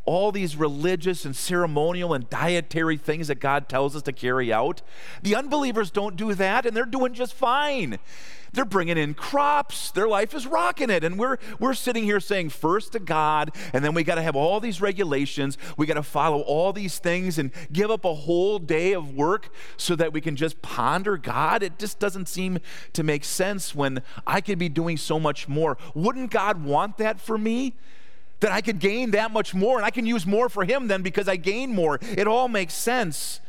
All 0.05 0.31
these 0.31 0.55
religious 0.55 1.25
and 1.25 1.35
ceremonial 1.35 2.13
and 2.13 2.29
dietary 2.29 2.97
things 2.97 3.27
that 3.27 3.39
God 3.39 3.67
tells 3.67 3.95
us 3.95 4.03
to 4.03 4.13
carry 4.13 4.53
out. 4.53 4.81
The 5.23 5.35
unbelievers 5.35 5.91
don't 5.91 6.15
do 6.15 6.33
that, 6.35 6.65
and 6.65 6.77
they're 6.77 6.85
doing 6.85 7.13
just 7.13 7.33
fine. 7.33 7.99
They're 8.55 8.65
bringing 8.65 8.97
in 8.97 9.13
crops. 9.13 9.91
Their 9.91 10.07
life 10.07 10.33
is 10.33 10.47
rocking 10.47 10.89
it. 10.89 11.03
And 11.03 11.19
we're, 11.19 11.37
we're 11.59 11.73
sitting 11.73 12.05
here 12.05 12.19
saying 12.19 12.49
first 12.49 12.93
to 12.93 12.99
God, 12.99 13.51
and 13.73 13.83
then 13.83 13.93
we 13.93 14.03
got 14.03 14.15
to 14.15 14.21
have 14.21 14.35
all 14.35 14.59
these 14.59 14.81
regulations. 14.81 15.57
We 15.77 15.85
got 15.85 15.95
to 15.95 16.03
follow 16.03 16.39
all 16.41 16.71
these 16.71 16.97
things 16.97 17.37
and 17.37 17.51
give 17.71 17.91
up 17.91 18.05
a 18.05 18.13
whole 18.13 18.57
day 18.57 18.93
of 18.93 19.13
work 19.13 19.49
so 19.77 19.95
that 19.97 20.13
we 20.13 20.21
can 20.21 20.35
just 20.35 20.61
ponder 20.61 21.17
God. 21.17 21.63
It 21.63 21.77
just 21.77 21.99
doesn't 21.99 22.29
seem 22.29 22.59
to 22.93 23.03
make 23.03 23.25
sense 23.25 23.75
when 23.75 24.01
I 24.25 24.39
could 24.39 24.57
be 24.57 24.69
doing 24.69 24.97
so 24.97 25.19
much 25.19 25.47
more. 25.47 25.77
Wouldn't 25.93 26.31
God 26.31 26.63
want 26.63 26.97
that 26.97 27.19
for 27.19 27.37
me? 27.37 27.73
That 28.41 28.51
I 28.51 28.61
could 28.61 28.79
gain 28.79 29.11
that 29.11 29.31
much 29.31 29.53
more 29.53 29.77
and 29.77 29.85
I 29.85 29.89
can 29.89 30.05
use 30.05 30.25
more 30.25 30.49
for 30.49 30.65
Him 30.65 30.87
then 30.87 31.01
because 31.01 31.27
I 31.27 31.35
gain 31.35 31.73
more. 31.73 31.99
It 32.01 32.27
all 32.27 32.47
makes 32.47 32.73
sense. 32.73 33.39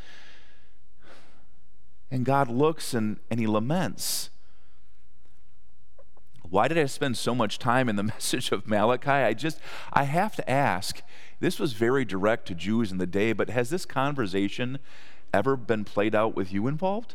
And 2.10 2.24
God 2.24 2.48
looks 2.48 2.94
and, 2.94 3.18
and 3.30 3.40
He 3.40 3.46
laments. 3.46 4.30
Why 6.48 6.68
did 6.68 6.78
I 6.78 6.86
spend 6.86 7.16
so 7.16 7.34
much 7.34 7.58
time 7.58 7.88
in 7.88 7.96
the 7.96 8.02
message 8.14 8.52
of 8.52 8.66
Malachi? 8.66 9.10
I 9.10 9.34
just, 9.34 9.58
I 9.92 10.04
have 10.04 10.36
to 10.36 10.48
ask. 10.48 11.02
This 11.40 11.58
was 11.58 11.72
very 11.72 12.04
direct 12.04 12.46
to 12.48 12.54
Jews 12.54 12.92
in 12.92 12.98
the 12.98 13.06
day, 13.06 13.32
but 13.32 13.50
has 13.50 13.70
this 13.70 13.84
conversation 13.84 14.78
ever 15.34 15.56
been 15.56 15.84
played 15.84 16.14
out 16.14 16.34
with 16.34 16.52
you 16.52 16.66
involved? 16.66 17.14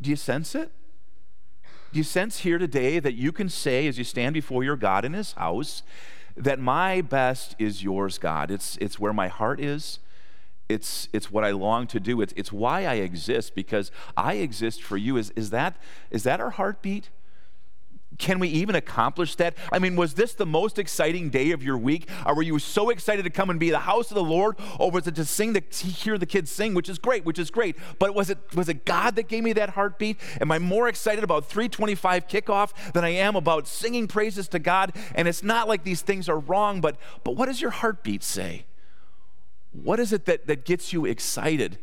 Do 0.00 0.10
you 0.10 0.16
sense 0.16 0.54
it? 0.54 0.70
Do 1.92 1.98
you 1.98 2.04
sense 2.04 2.40
here 2.40 2.58
today 2.58 2.98
that 2.98 3.14
you 3.14 3.32
can 3.32 3.48
say, 3.48 3.86
as 3.86 3.96
you 3.96 4.04
stand 4.04 4.34
before 4.34 4.62
your 4.62 4.76
God 4.76 5.04
in 5.04 5.14
his 5.14 5.32
house, 5.32 5.82
that 6.36 6.58
my 6.58 7.00
best 7.00 7.56
is 7.58 7.82
yours, 7.82 8.18
God? 8.18 8.50
It's, 8.50 8.76
it's 8.80 8.98
where 8.98 9.12
my 9.12 9.28
heart 9.28 9.60
is. 9.60 9.98
It's, 10.68 11.08
it's 11.12 11.30
what 11.30 11.44
I 11.44 11.52
long 11.52 11.86
to 11.88 12.00
do. 12.00 12.20
It's, 12.20 12.32
it's 12.36 12.52
why 12.52 12.86
I 12.86 12.94
exist, 12.94 13.54
because 13.54 13.90
I 14.16 14.34
exist 14.34 14.82
for 14.82 14.96
you. 14.96 15.16
Is, 15.16 15.32
is, 15.36 15.50
that, 15.50 15.76
is 16.10 16.24
that 16.24 16.40
our 16.40 16.50
heartbeat? 16.50 17.10
Can 18.18 18.38
we 18.38 18.48
even 18.48 18.74
accomplish 18.74 19.34
that? 19.36 19.56
I 19.70 19.78
mean, 19.78 19.96
was 19.96 20.14
this 20.14 20.34
the 20.34 20.46
most 20.46 20.78
exciting 20.78 21.30
day 21.30 21.50
of 21.50 21.62
your 21.62 21.76
week? 21.76 22.08
Or 22.24 22.34
were 22.34 22.42
you 22.42 22.58
so 22.58 22.90
excited 22.90 23.24
to 23.24 23.30
come 23.30 23.50
and 23.50 23.60
be 23.60 23.70
the 23.70 23.80
house 23.80 24.10
of 24.10 24.14
the 24.14 24.24
Lord? 24.24 24.56
Or 24.78 24.90
was 24.90 25.06
it 25.06 25.14
to 25.16 25.24
sing 25.24 25.52
the 25.52 25.60
to 25.60 25.86
hear 25.86 26.18
the 26.18 26.26
kids 26.26 26.50
sing, 26.50 26.74
which 26.74 26.88
is 26.88 26.98
great, 26.98 27.24
which 27.24 27.38
is 27.38 27.50
great. 27.50 27.76
But 27.98 28.14
was 28.14 28.30
it 28.30 28.38
was 28.54 28.68
it 28.68 28.84
God 28.84 29.16
that 29.16 29.28
gave 29.28 29.44
me 29.44 29.52
that 29.54 29.70
heartbeat? 29.70 30.18
Am 30.40 30.50
I 30.50 30.58
more 30.58 30.88
excited 30.88 31.24
about 31.24 31.46
325 31.46 32.28
kickoff 32.28 32.92
than 32.92 33.04
I 33.04 33.10
am 33.10 33.36
about 33.36 33.68
singing 33.68 34.08
praises 34.08 34.48
to 34.48 34.58
God? 34.58 34.92
And 35.14 35.28
it's 35.28 35.42
not 35.42 35.68
like 35.68 35.84
these 35.84 36.02
things 36.02 36.28
are 36.28 36.38
wrong, 36.38 36.80
but 36.80 36.96
but 37.24 37.36
what 37.36 37.46
does 37.46 37.60
your 37.60 37.70
heartbeat 37.70 38.22
say? 38.22 38.66
What 39.72 40.00
is 40.00 40.12
it 40.12 40.24
that, 40.24 40.46
that 40.46 40.64
gets 40.64 40.92
you 40.92 41.04
excited? 41.04 41.78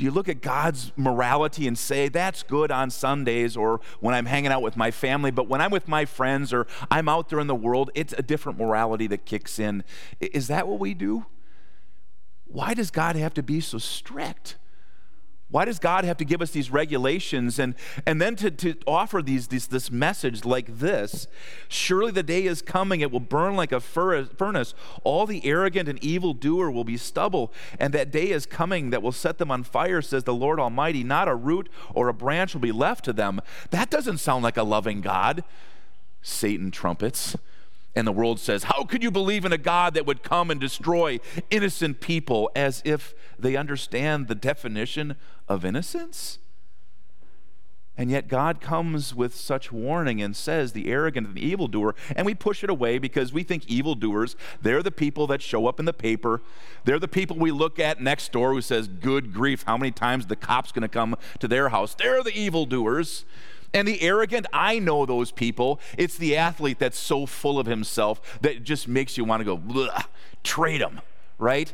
Do 0.00 0.06
you 0.06 0.12
look 0.12 0.30
at 0.30 0.40
God's 0.40 0.92
morality 0.96 1.66
and 1.66 1.76
say, 1.76 2.08
that's 2.08 2.42
good 2.42 2.70
on 2.70 2.88
Sundays 2.88 3.54
or 3.54 3.82
when 4.00 4.14
I'm 4.14 4.24
hanging 4.24 4.50
out 4.50 4.62
with 4.62 4.74
my 4.74 4.90
family, 4.90 5.30
but 5.30 5.46
when 5.46 5.60
I'm 5.60 5.70
with 5.70 5.88
my 5.88 6.06
friends 6.06 6.54
or 6.54 6.66
I'm 6.90 7.06
out 7.06 7.28
there 7.28 7.38
in 7.38 7.48
the 7.48 7.54
world, 7.54 7.90
it's 7.94 8.14
a 8.16 8.22
different 8.22 8.58
morality 8.58 9.06
that 9.08 9.26
kicks 9.26 9.58
in? 9.58 9.84
Is 10.18 10.48
that 10.48 10.66
what 10.66 10.80
we 10.80 10.94
do? 10.94 11.26
Why 12.46 12.72
does 12.72 12.90
God 12.90 13.14
have 13.14 13.34
to 13.34 13.42
be 13.42 13.60
so 13.60 13.76
strict? 13.76 14.56
Why 15.50 15.64
does 15.64 15.78
God 15.78 16.04
have 16.04 16.16
to 16.18 16.24
give 16.24 16.40
us 16.40 16.52
these 16.52 16.70
regulations 16.70 17.58
and, 17.58 17.74
and 18.06 18.22
then 18.22 18.36
to, 18.36 18.50
to 18.52 18.76
offer 18.86 19.20
these, 19.20 19.48
these, 19.48 19.66
this 19.66 19.90
message 19.90 20.44
like 20.44 20.78
this? 20.78 21.26
Surely 21.68 22.12
the 22.12 22.22
day 22.22 22.44
is 22.44 22.62
coming, 22.62 23.00
it 23.00 23.10
will 23.10 23.20
burn 23.20 23.56
like 23.56 23.72
a 23.72 23.80
furnace. 23.80 24.74
All 25.02 25.26
the 25.26 25.44
arrogant 25.44 25.88
and 25.88 26.02
evil 26.04 26.34
doer 26.34 26.70
will 26.70 26.84
be 26.84 26.96
stubble, 26.96 27.52
and 27.78 27.92
that 27.92 28.12
day 28.12 28.30
is 28.30 28.46
coming 28.46 28.90
that 28.90 29.02
will 29.02 29.12
set 29.12 29.38
them 29.38 29.50
on 29.50 29.64
fire, 29.64 30.00
says 30.00 30.24
the 30.24 30.34
Lord 30.34 30.60
Almighty. 30.60 31.02
Not 31.02 31.26
a 31.26 31.34
root 31.34 31.68
or 31.94 32.08
a 32.08 32.14
branch 32.14 32.54
will 32.54 32.60
be 32.60 32.72
left 32.72 33.04
to 33.06 33.12
them. 33.12 33.40
That 33.70 33.90
doesn't 33.90 34.18
sound 34.18 34.44
like 34.44 34.56
a 34.56 34.62
loving 34.62 35.00
God. 35.00 35.42
Satan 36.22 36.70
trumpets. 36.70 37.36
And 37.94 38.06
the 38.06 38.12
world 38.12 38.38
says, 38.38 38.64
How 38.64 38.84
could 38.84 39.02
you 39.02 39.10
believe 39.10 39.44
in 39.44 39.52
a 39.52 39.58
God 39.58 39.94
that 39.94 40.06
would 40.06 40.22
come 40.22 40.50
and 40.50 40.60
destroy 40.60 41.18
innocent 41.50 42.00
people 42.00 42.50
as 42.54 42.82
if 42.84 43.14
they 43.38 43.56
understand 43.56 44.28
the 44.28 44.34
definition 44.34 45.16
of 45.48 45.64
innocence? 45.64 46.38
And 48.00 48.10
yet 48.10 48.28
God 48.28 48.62
comes 48.62 49.14
with 49.14 49.34
such 49.34 49.70
warning 49.70 50.22
and 50.22 50.34
says, 50.34 50.72
the 50.72 50.88
arrogant 50.88 51.26
and 51.26 51.36
the 51.36 51.44
evildoer, 51.44 51.94
and 52.16 52.24
we 52.24 52.34
push 52.34 52.64
it 52.64 52.70
away 52.70 52.96
because 52.96 53.30
we 53.30 53.42
think 53.42 53.66
evildoers, 53.66 54.36
they're 54.62 54.82
the 54.82 54.90
people 54.90 55.26
that 55.26 55.42
show 55.42 55.66
up 55.66 55.78
in 55.78 55.84
the 55.84 55.92
paper. 55.92 56.40
They're 56.84 56.98
the 56.98 57.08
people 57.08 57.36
we 57.36 57.50
look 57.50 57.78
at 57.78 58.00
next 58.00 58.32
door 58.32 58.54
who 58.54 58.62
says, 58.62 58.88
Good 58.88 59.34
grief, 59.34 59.64
how 59.66 59.76
many 59.76 59.90
times 59.90 60.28
the 60.28 60.36
cop's 60.36 60.72
gonna 60.72 60.88
come 60.88 61.14
to 61.40 61.46
their 61.46 61.68
house? 61.68 61.92
They're 61.92 62.22
the 62.22 62.32
evildoers. 62.34 63.26
And 63.72 63.86
the 63.86 64.02
arrogant, 64.02 64.46
I 64.52 64.78
know 64.78 65.06
those 65.06 65.30
people. 65.30 65.80
It's 65.96 66.16
the 66.16 66.36
athlete 66.36 66.78
that's 66.78 66.98
so 66.98 67.26
full 67.26 67.58
of 67.58 67.66
himself 67.66 68.40
that 68.42 68.64
just 68.64 68.88
makes 68.88 69.16
you 69.16 69.24
want 69.24 69.44
to 69.44 69.56
go, 69.56 69.88
trade 70.42 70.80
him, 70.80 71.00
right? 71.38 71.72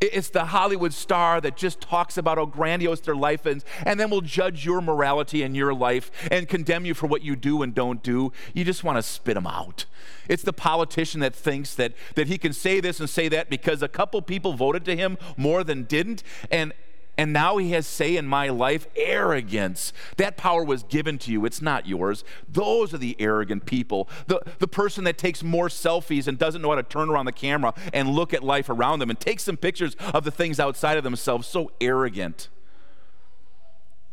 It's 0.00 0.30
the 0.30 0.44
Hollywood 0.46 0.92
star 0.92 1.40
that 1.40 1.56
just 1.56 1.80
talks 1.80 2.16
about 2.16 2.38
how 2.38 2.46
grandiose 2.46 3.00
their 3.00 3.16
life 3.16 3.46
is 3.46 3.64
and 3.84 3.98
then 3.98 4.10
will 4.10 4.20
judge 4.20 4.64
your 4.64 4.80
morality 4.80 5.42
and 5.42 5.56
your 5.56 5.74
life 5.74 6.12
and 6.30 6.48
condemn 6.48 6.84
you 6.84 6.94
for 6.94 7.08
what 7.08 7.22
you 7.22 7.34
do 7.34 7.62
and 7.62 7.74
don't 7.74 8.00
do. 8.00 8.32
You 8.54 8.64
just 8.64 8.84
want 8.84 8.96
to 8.96 9.02
spit 9.02 9.34
them 9.34 9.46
out. 9.46 9.86
It's 10.28 10.44
the 10.44 10.52
politician 10.52 11.20
that 11.20 11.34
thinks 11.34 11.74
that, 11.74 11.94
that 12.14 12.28
he 12.28 12.38
can 12.38 12.52
say 12.52 12.78
this 12.78 13.00
and 13.00 13.10
say 13.10 13.28
that 13.28 13.50
because 13.50 13.82
a 13.82 13.88
couple 13.88 14.22
people 14.22 14.52
voted 14.52 14.84
to 14.84 14.94
him 14.94 15.18
more 15.36 15.64
than 15.64 15.82
didn't. 15.82 16.22
And, 16.48 16.72
and 17.18 17.32
now 17.32 17.56
he 17.56 17.72
has 17.72 17.84
say 17.84 18.16
in 18.16 18.26
my 18.26 18.48
life 18.48 18.86
arrogance. 18.94 19.92
That 20.16 20.36
power 20.36 20.62
was 20.62 20.84
given 20.84 21.18
to 21.18 21.32
you. 21.32 21.44
It's 21.44 21.60
not 21.60 21.86
yours. 21.86 22.22
Those 22.48 22.94
are 22.94 22.98
the 22.98 23.16
arrogant 23.18 23.66
people. 23.66 24.08
The, 24.28 24.40
the 24.60 24.68
person 24.68 25.02
that 25.04 25.18
takes 25.18 25.42
more 25.42 25.66
selfies 25.66 26.28
and 26.28 26.38
doesn't 26.38 26.62
know 26.62 26.68
how 26.70 26.76
to 26.76 26.84
turn 26.84 27.10
around 27.10 27.26
the 27.26 27.32
camera 27.32 27.74
and 27.92 28.08
look 28.08 28.32
at 28.32 28.44
life 28.44 28.70
around 28.70 29.00
them 29.00 29.10
and 29.10 29.18
take 29.18 29.40
some 29.40 29.56
pictures 29.56 29.96
of 30.14 30.22
the 30.22 30.30
things 30.30 30.60
outside 30.60 30.96
of 30.96 31.02
themselves. 31.02 31.48
So 31.48 31.72
arrogant. 31.80 32.48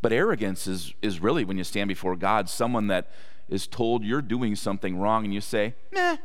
But 0.02 0.12
arrogance 0.12 0.66
is, 0.66 0.94
is 1.04 1.20
really 1.20 1.46
when 1.46 1.60
you 1.60 1.64
stand 1.64 1.88
before 1.88 2.16
god 2.16 2.50
someone 2.50 2.88
that 2.88 3.12
is 3.48 3.68
told 3.68 4.04
you're 4.04 4.22
doing 4.22 4.56
something 4.56 4.98
wrong 4.98 5.26
and 5.26 5.34
you 5.34 5.42
say 5.42 5.76
meh. 5.92 6.18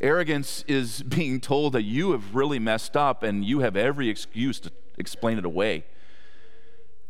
Arrogance 0.00 0.64
is 0.66 1.02
being 1.08 1.40
told 1.40 1.74
that 1.74 1.82
you 1.82 2.10
have 2.10 2.34
really 2.34 2.58
messed 2.58 2.96
up 2.96 3.22
and 3.22 3.44
you 3.44 3.60
have 3.60 3.76
every 3.76 4.08
excuse 4.08 4.58
to 4.58 4.72
explain 4.98 5.38
it 5.38 5.44
away. 5.44 5.84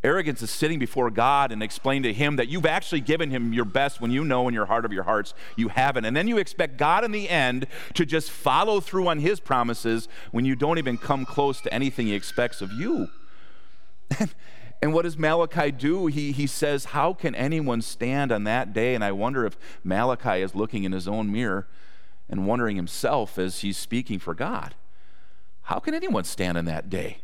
Arrogance 0.03 0.41
is 0.41 0.51
sitting 0.51 0.79
before 0.79 1.09
God 1.09 1.53
and 1.53 1.63
explain 1.63 2.03
to 2.03 2.11
Him 2.11 2.35
that 2.35 2.49
you've 2.49 2.65
actually 2.65 2.99
given 2.99 3.29
Him 3.29 3.53
your 3.53 3.63
best 3.63 4.01
when 4.01 4.11
you 4.11 4.25
know 4.25 4.49
in 4.49 4.53
your 4.53 4.65
heart 4.65 4.83
of 4.83 4.91
your 4.91 5.03
hearts 5.03 5.33
you 5.55 5.69
haven't. 5.69 6.03
And 6.03 6.15
then 6.15 6.27
you 6.27 6.37
expect 6.37 6.75
God 6.75 7.05
in 7.05 7.13
the 7.13 7.29
end 7.29 7.67
to 7.93 8.05
just 8.05 8.29
follow 8.29 8.81
through 8.81 9.07
on 9.07 9.19
His 9.19 9.39
promises 9.39 10.09
when 10.31 10.43
you 10.43 10.55
don't 10.55 10.77
even 10.77 10.97
come 10.97 11.25
close 11.25 11.61
to 11.61 11.73
anything 11.73 12.07
He 12.07 12.13
expects 12.13 12.61
of 12.61 12.73
you. 12.73 13.07
and 14.81 14.93
what 14.93 15.03
does 15.03 15.17
Malachi 15.17 15.71
do? 15.71 16.07
He, 16.07 16.33
he 16.33 16.47
says, 16.47 16.85
How 16.85 17.13
can 17.13 17.33
anyone 17.33 17.81
stand 17.81 18.33
on 18.33 18.43
that 18.43 18.73
day? 18.73 18.95
And 18.95 19.05
I 19.05 19.13
wonder 19.13 19.45
if 19.45 19.57
Malachi 19.85 20.41
is 20.41 20.53
looking 20.53 20.83
in 20.83 20.91
his 20.91 21.07
own 21.07 21.31
mirror 21.31 21.67
and 22.27 22.45
wondering 22.45 22.75
himself 22.75 23.39
as 23.39 23.59
he's 23.59 23.77
speaking 23.77 24.19
for 24.19 24.33
God. 24.33 24.75
How 25.63 25.79
can 25.79 25.93
anyone 25.93 26.25
stand 26.25 26.57
in 26.57 26.65
that 26.65 26.89
day? 26.89 27.19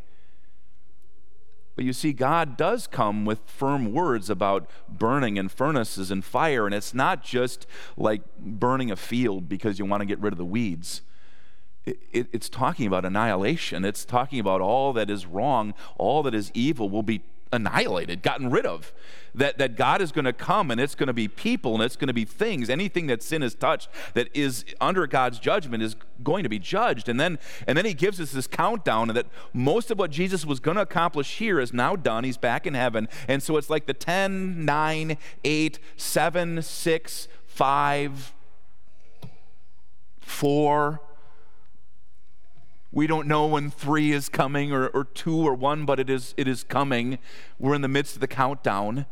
But 1.79 1.85
you 1.85 1.93
see, 1.93 2.11
God 2.11 2.57
does 2.57 2.87
come 2.87 3.23
with 3.23 3.39
firm 3.45 3.93
words 3.93 4.29
about 4.29 4.69
burning 4.89 5.39
and 5.39 5.49
furnaces 5.49 6.11
and 6.11 6.25
fire, 6.25 6.65
and 6.65 6.75
it's 6.75 6.93
not 6.93 7.23
just 7.23 7.65
like 7.95 8.21
burning 8.37 8.91
a 8.91 8.97
field 8.97 9.47
because 9.47 9.79
you 9.79 9.85
want 9.85 10.01
to 10.01 10.05
get 10.05 10.19
rid 10.19 10.33
of 10.33 10.37
the 10.37 10.43
weeds. 10.43 11.03
It, 11.85 11.99
it, 12.11 12.27
it's 12.33 12.49
talking 12.49 12.85
about 12.85 13.05
annihilation. 13.05 13.85
It's 13.85 14.03
talking 14.03 14.41
about 14.41 14.59
all 14.59 14.91
that 14.91 15.09
is 15.09 15.25
wrong, 15.25 15.73
all 15.97 16.21
that 16.23 16.35
is 16.35 16.51
evil 16.53 16.89
will 16.89 17.01
be 17.01 17.21
annihilated, 17.51 18.21
gotten 18.21 18.49
rid 18.49 18.65
of. 18.65 18.93
That, 19.35 19.59
that 19.59 19.75
God 19.75 20.01
is 20.01 20.11
going 20.11 20.25
to 20.25 20.33
come 20.33 20.71
and 20.71 20.81
it's 20.81 20.95
going 20.95 21.07
to 21.07 21.13
be 21.13 21.27
people 21.27 21.75
and 21.75 21.83
it's 21.83 21.95
going 21.95 22.07
to 22.07 22.13
be 22.13 22.25
things. 22.25 22.67
Anything 22.67 23.05
that 23.07 23.21
sin 23.21 23.43
has 23.43 23.53
touched 23.53 23.87
that 24.15 24.27
is 24.33 24.65
under 24.81 25.05
God's 25.05 25.37
judgment 25.37 25.83
is 25.83 25.95
going 26.23 26.41
to 26.41 26.49
be 26.49 26.57
judged. 26.57 27.07
And 27.07 27.19
then, 27.19 27.37
and 27.67 27.77
then 27.77 27.85
he 27.85 27.93
gives 27.93 28.19
us 28.19 28.31
this 28.31 28.47
countdown 28.47 29.09
that 29.09 29.27
most 29.53 29.91
of 29.91 29.99
what 29.99 30.09
Jesus 30.09 30.47
was 30.47 30.59
going 30.59 30.75
to 30.75 30.81
accomplish 30.81 31.37
here 31.37 31.59
is 31.59 31.71
now 31.71 31.95
done. 31.95 32.23
He's 32.23 32.37
back 32.37 32.65
in 32.65 32.73
heaven. 32.73 33.07
And 33.27 33.43
so 33.43 33.55
it's 33.57 33.69
like 33.69 33.85
the 33.85 33.93
10, 33.93 34.65
9, 34.65 35.17
8, 35.43 35.79
7, 35.95 36.61
6, 36.63 37.27
5, 37.45 38.33
4, 40.21 41.01
we 42.91 43.05
don't 43.05 43.27
know 43.27 43.45
when 43.45 43.69
three 43.69 44.11
is 44.11 44.29
coming 44.29 44.71
or, 44.71 44.87
or 44.87 45.03
two 45.03 45.37
or 45.37 45.53
one, 45.53 45.85
but 45.85 45.99
it 45.99 46.09
is, 46.09 46.33
it 46.37 46.47
is 46.47 46.63
coming. 46.63 47.19
We're 47.59 47.75
in 47.75 47.81
the 47.81 47.87
midst 47.87 48.15
of 48.15 48.21
the 48.21 48.27
countdown. 48.27 49.05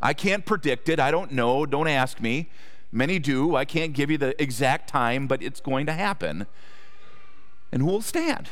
I 0.00 0.12
can't 0.12 0.44
predict 0.44 0.88
it. 0.88 1.00
I 1.00 1.10
don't 1.10 1.32
know. 1.32 1.64
Don't 1.64 1.88
ask 1.88 2.20
me. 2.20 2.50
Many 2.90 3.18
do. 3.18 3.56
I 3.56 3.64
can't 3.64 3.94
give 3.94 4.10
you 4.10 4.18
the 4.18 4.40
exact 4.42 4.88
time, 4.88 5.26
but 5.26 5.42
it's 5.42 5.60
going 5.60 5.86
to 5.86 5.92
happen. 5.92 6.46
And 7.72 7.82
who 7.82 7.88
will 7.88 8.02
stand? 8.02 8.50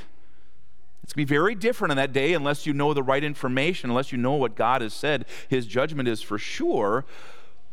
It's 1.02 1.12
going 1.12 1.26
to 1.26 1.30
be 1.30 1.36
very 1.36 1.54
different 1.54 1.90
on 1.90 1.96
that 1.98 2.12
day 2.12 2.32
unless 2.32 2.66
you 2.66 2.72
know 2.72 2.94
the 2.94 3.02
right 3.02 3.22
information, 3.22 3.90
unless 3.90 4.12
you 4.12 4.18
know 4.18 4.34
what 4.34 4.54
God 4.54 4.80
has 4.80 4.94
said. 4.94 5.26
His 5.48 5.66
judgment 5.66 6.08
is 6.08 6.22
for 6.22 6.38
sure. 6.38 7.04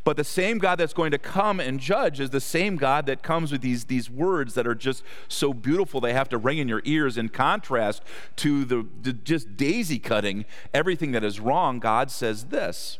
But 0.07 0.15
the 0.15 0.23
same 0.23 0.57
God 0.57 0.77
that's 0.77 0.93
going 0.93 1.11
to 1.11 1.17
come 1.17 1.59
and 1.59 1.81
judge 1.81 2.21
is 2.21 2.29
the 2.29 2.39
same 2.39 2.77
God 2.77 3.07
that 3.07 3.21
comes 3.21 3.51
with 3.51 3.59
these, 3.59 3.83
these 3.83 4.09
words 4.09 4.53
that 4.53 4.65
are 4.65 4.73
just 4.73 5.03
so 5.27 5.53
beautiful 5.53 5.99
they 5.99 6.13
have 6.13 6.29
to 6.29 6.37
ring 6.37 6.59
in 6.59 6.69
your 6.69 6.81
ears 6.85 7.17
in 7.17 7.27
contrast 7.27 8.01
to 8.37 8.63
the, 8.63 8.87
the 9.01 9.11
just 9.11 9.57
daisy 9.57 9.99
cutting 9.99 10.45
everything 10.73 11.11
that 11.11 11.25
is 11.25 11.41
wrong. 11.41 11.79
God 11.79 12.09
says 12.09 12.45
this 12.45 12.99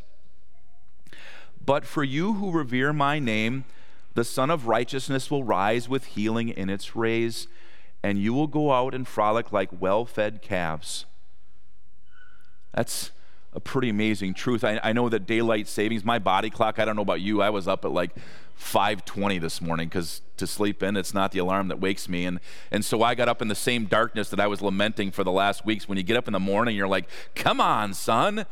But 1.65 1.85
for 1.85 2.03
you 2.03 2.33
who 2.33 2.51
revere 2.51 2.91
my 2.91 3.19
name, 3.19 3.63
the 4.13 4.25
Sun 4.25 4.49
of 4.49 4.67
Righteousness 4.67 5.31
will 5.31 5.45
rise 5.45 5.87
with 5.87 6.07
healing 6.07 6.49
in 6.49 6.69
its 6.69 6.93
rays, 6.93 7.47
and 8.03 8.19
you 8.19 8.33
will 8.33 8.47
go 8.47 8.73
out 8.73 8.93
and 8.93 9.07
frolic 9.07 9.53
like 9.53 9.69
well 9.71 10.03
fed 10.03 10.41
calves. 10.41 11.05
That's 12.73 13.11
a 13.57 13.59
pretty 13.59 13.89
amazing 13.89 14.35
truth. 14.35 14.63
I, 14.63 14.79
I, 14.83 14.93
know 14.93 15.09
that 15.09 15.25
daylight 15.25 15.67
savings, 15.67 16.05
my 16.05 16.19
body 16.19 16.51
clock, 16.51 16.77
I 16.77 16.85
don't 16.85 16.95
know 16.95 17.01
about 17.01 17.21
you, 17.21 17.41
I 17.41 17.49
was 17.49 17.67
up 17.67 17.83
at 17.85 17.91
like 17.91 18.11
5:20 18.59 19.41
this 19.41 19.61
morning 19.61 19.87
because 19.87 20.21
to 20.37 20.45
sleep 20.45 20.83
in, 20.83 20.95
it's 20.95 21.11
not 21.11 21.31
the 21.31 21.39
alarm 21.39 21.67
that 21.69 21.79
wakes 21.79 22.07
me. 22.07 22.25
And 22.25 22.39
and 22.69 22.85
so 22.85 23.01
I 23.01 23.15
got 23.15 23.27
up 23.27 23.41
in 23.41 23.47
the 23.47 23.55
same 23.55 23.85
darkness 23.85 24.29
that 24.29 24.39
I 24.39 24.45
was 24.45 24.61
lamenting 24.61 25.09
for 25.09 25.23
the 25.23 25.31
last 25.31 25.65
weeks. 25.65 25.89
When 25.89 25.97
you 25.97 26.03
get 26.03 26.17
up 26.17 26.27
in 26.27 26.33
the 26.33 26.39
morning, 26.39 26.75
you're 26.75 26.87
like, 26.87 27.09
come 27.33 27.59
on, 27.59 27.95
son. 27.95 28.45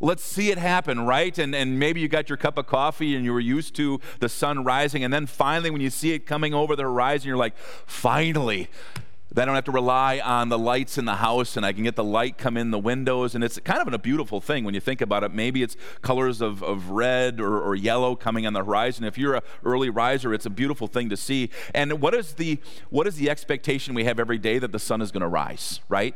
Let's 0.00 0.24
see 0.24 0.50
it 0.50 0.58
happen, 0.58 1.06
right? 1.06 1.38
And, 1.38 1.54
and 1.54 1.78
maybe 1.78 2.00
you 2.00 2.08
got 2.08 2.28
your 2.28 2.36
cup 2.36 2.58
of 2.58 2.66
coffee 2.66 3.14
and 3.14 3.24
you 3.24 3.32
were 3.32 3.40
used 3.40 3.76
to 3.76 4.00
the 4.18 4.28
sun 4.28 4.64
rising. 4.64 5.04
And 5.04 5.14
then 5.14 5.26
finally, 5.26 5.70
when 5.70 5.80
you 5.80 5.88
see 5.88 6.12
it 6.12 6.26
coming 6.26 6.52
over 6.52 6.74
the 6.74 6.82
horizon, 6.82 7.28
you're 7.28 7.36
like, 7.36 7.56
finally, 7.86 8.68
I 9.42 9.46
don't 9.46 9.56
have 9.56 9.64
to 9.64 9.72
rely 9.72 10.20
on 10.20 10.48
the 10.48 10.58
lights 10.58 10.96
in 10.96 11.06
the 11.06 11.16
house 11.16 11.56
and 11.56 11.66
I 11.66 11.72
can 11.72 11.82
get 11.82 11.96
the 11.96 12.04
light 12.04 12.38
come 12.38 12.56
in 12.56 12.70
the 12.70 12.78
windows. 12.78 13.34
And 13.34 13.42
it's 13.42 13.58
kind 13.60 13.80
of 13.80 13.92
a 13.92 13.98
beautiful 13.98 14.40
thing 14.40 14.64
when 14.64 14.74
you 14.74 14.80
think 14.80 15.00
about 15.00 15.24
it. 15.24 15.34
Maybe 15.34 15.62
it's 15.62 15.76
colors 16.02 16.40
of, 16.40 16.62
of 16.62 16.90
red 16.90 17.40
or, 17.40 17.60
or 17.60 17.74
yellow 17.74 18.14
coming 18.14 18.46
on 18.46 18.52
the 18.52 18.64
horizon. 18.64 19.04
If 19.04 19.18
you're 19.18 19.34
an 19.34 19.42
early 19.64 19.90
riser, 19.90 20.32
it's 20.32 20.46
a 20.46 20.50
beautiful 20.50 20.86
thing 20.86 21.08
to 21.08 21.16
see. 21.16 21.50
And 21.74 22.00
what 22.00 22.14
is 22.14 22.34
the, 22.34 22.60
what 22.90 23.06
is 23.08 23.16
the 23.16 23.28
expectation 23.28 23.94
we 23.94 24.04
have 24.04 24.20
every 24.20 24.38
day 24.38 24.58
that 24.60 24.70
the 24.70 24.78
sun 24.78 25.02
is 25.02 25.10
going 25.10 25.22
to 25.22 25.28
rise, 25.28 25.80
right? 25.88 26.14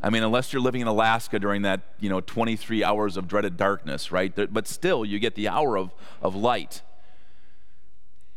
I 0.00 0.10
mean, 0.10 0.22
unless 0.22 0.52
you're 0.52 0.62
living 0.62 0.80
in 0.80 0.88
Alaska 0.88 1.38
during 1.38 1.62
that, 1.62 1.80
you 2.00 2.08
know, 2.08 2.20
23 2.20 2.82
hours 2.82 3.16
of 3.16 3.28
dreaded 3.28 3.56
darkness, 3.56 4.10
right? 4.10 4.32
But 4.34 4.66
still, 4.66 5.04
you 5.04 5.18
get 5.18 5.36
the 5.36 5.48
hour 5.48 5.76
of, 5.78 5.94
of 6.20 6.34
light. 6.34 6.82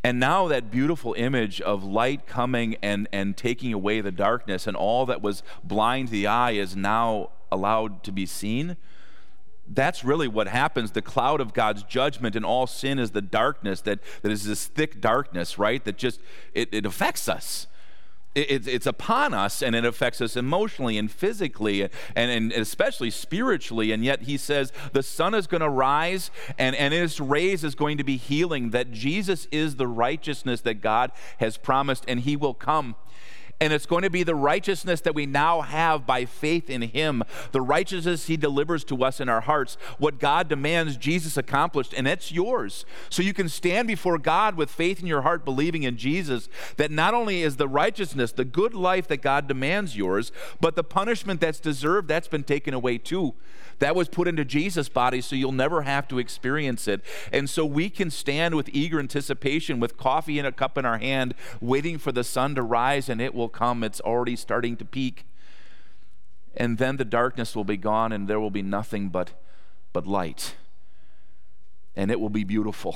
And 0.05 0.19
now 0.19 0.47
that 0.49 0.69
beautiful 0.69 1.15
image 1.17 1.59
of 1.61 1.83
light 1.83 2.27
coming 2.27 2.75
and, 2.83 3.07
and 3.11 3.35
taking 3.35 3.73
away 3.73 4.01
the 4.01 4.11
darkness 4.11 4.67
and 4.67 4.77
all 4.77 5.07
that 5.07 5.23
was 5.23 5.41
blind 5.63 6.09
to 6.09 6.11
the 6.11 6.27
eye 6.27 6.51
is 6.51 6.75
now 6.75 7.31
allowed 7.51 8.03
to 8.03 8.11
be 8.11 8.27
seen. 8.27 8.77
That's 9.67 10.03
really 10.03 10.27
what 10.27 10.47
happens. 10.47 10.91
The 10.91 11.01
cloud 11.01 11.41
of 11.41 11.55
God's 11.55 11.81
judgment 11.81 12.35
and 12.35 12.45
all 12.45 12.67
sin 12.67 12.99
is 12.99 13.11
the 13.11 13.21
darkness 13.23 13.81
that, 13.81 13.97
that 14.21 14.31
is 14.31 14.45
this 14.45 14.67
thick 14.67 15.01
darkness, 15.01 15.57
right? 15.57 15.83
That 15.83 15.97
just 15.97 16.21
it, 16.53 16.69
it 16.71 16.85
affects 16.85 17.27
us 17.27 17.65
it, 18.35 18.67
it's 18.67 18.85
upon 18.85 19.33
us 19.33 19.63
and 19.63 19.75
it 19.75 19.85
affects 19.85 20.21
us 20.21 20.35
emotionally 20.35 20.97
and 20.97 21.09
physically 21.09 21.81
and, 21.81 21.91
and 22.15 22.51
especially 22.51 23.09
spiritually. 23.09 23.91
And 23.91 24.03
yet 24.03 24.23
he 24.23 24.37
says 24.37 24.71
the 24.91 25.03
sun 25.03 25.33
is 25.33 25.47
going 25.47 25.61
to 25.61 25.69
rise 25.69 26.31
and, 26.57 26.75
and 26.75 26.93
its 26.93 27.19
rays 27.19 27.63
is 27.63 27.75
going 27.75 27.97
to 27.97 28.03
be 28.03 28.17
healing, 28.17 28.71
that 28.71 28.91
Jesus 28.91 29.47
is 29.51 29.77
the 29.77 29.87
righteousness 29.87 30.61
that 30.61 30.75
God 30.75 31.11
has 31.39 31.57
promised 31.57 32.03
and 32.07 32.19
he 32.21 32.35
will 32.35 32.53
come. 32.53 32.95
And 33.61 33.71
it's 33.71 33.85
going 33.85 34.03
to 34.03 34.09
be 34.09 34.23
the 34.23 34.35
righteousness 34.35 34.99
that 35.01 35.15
we 35.15 35.25
now 35.25 35.61
have 35.61 36.05
by 36.05 36.25
faith 36.25 36.69
in 36.69 36.81
Him, 36.81 37.23
the 37.53 37.61
righteousness 37.61 38.27
He 38.27 38.35
delivers 38.35 38.83
to 38.85 39.03
us 39.03 39.21
in 39.21 39.29
our 39.29 39.41
hearts. 39.41 39.77
What 39.97 40.19
God 40.19 40.49
demands, 40.49 40.97
Jesus 40.97 41.37
accomplished, 41.37 41.93
and 41.95 42.05
it's 42.05 42.33
yours. 42.33 42.85
So 43.09 43.23
you 43.23 43.33
can 43.33 43.47
stand 43.47 43.87
before 43.87 44.17
God 44.17 44.55
with 44.55 44.69
faith 44.69 44.99
in 44.99 45.07
your 45.07 45.21
heart, 45.21 45.45
believing 45.45 45.83
in 45.83 45.95
Jesus, 45.95 46.49
that 46.75 46.91
not 46.91 47.13
only 47.13 47.43
is 47.43 47.55
the 47.55 47.67
righteousness, 47.69 48.33
the 48.33 48.43
good 48.43 48.73
life 48.73 49.07
that 49.07 49.21
God 49.21 49.47
demands 49.47 49.95
yours, 49.95 50.33
but 50.59 50.75
the 50.75 50.83
punishment 50.83 51.39
that's 51.39 51.59
deserved, 51.61 52.09
that's 52.09 52.27
been 52.27 52.43
taken 52.43 52.73
away 52.73 52.97
too. 52.97 53.35
That 53.79 53.95
was 53.95 54.07
put 54.07 54.27
into 54.27 54.45
Jesus' 54.45 54.87
body, 54.87 55.19
so 55.19 55.35
you'll 55.35 55.51
never 55.51 55.81
have 55.81 56.07
to 56.07 56.19
experience 56.19 56.87
it. 56.87 57.01
And 57.31 57.49
so 57.49 57.65
we 57.65 57.89
can 57.89 58.09
stand 58.09 58.55
with 58.55 58.69
eager 58.71 58.99
anticipation, 58.99 59.81
with 59.81 59.97
coffee 59.97 60.39
in 60.39 60.45
a 60.45 60.51
cup 60.51 60.77
in 60.77 60.85
our 60.85 60.97
hand, 60.97 61.35
waiting 61.59 61.97
for 61.97 62.13
the 62.13 62.23
sun 62.23 62.55
to 62.55 62.61
rise, 62.61 63.09
and 63.09 63.19
it 63.19 63.35
will 63.35 63.44
come. 63.49 63.83
It's 63.83 64.01
already 64.01 64.35
starting 64.35 64.77
to 64.77 64.85
peak. 64.85 65.25
And 66.55 66.77
then 66.77 66.97
the 66.97 67.05
darkness 67.05 67.55
will 67.55 67.65
be 67.65 67.77
gone, 67.77 68.11
and 68.11 68.27
there 68.27 68.39
will 68.39 68.51
be 68.51 68.61
nothing 68.61 69.09
but, 69.09 69.31
but 69.91 70.07
light. 70.07 70.55
And 71.95 72.11
it 72.11 72.19
will 72.19 72.29
be 72.29 72.43
beautiful 72.43 72.95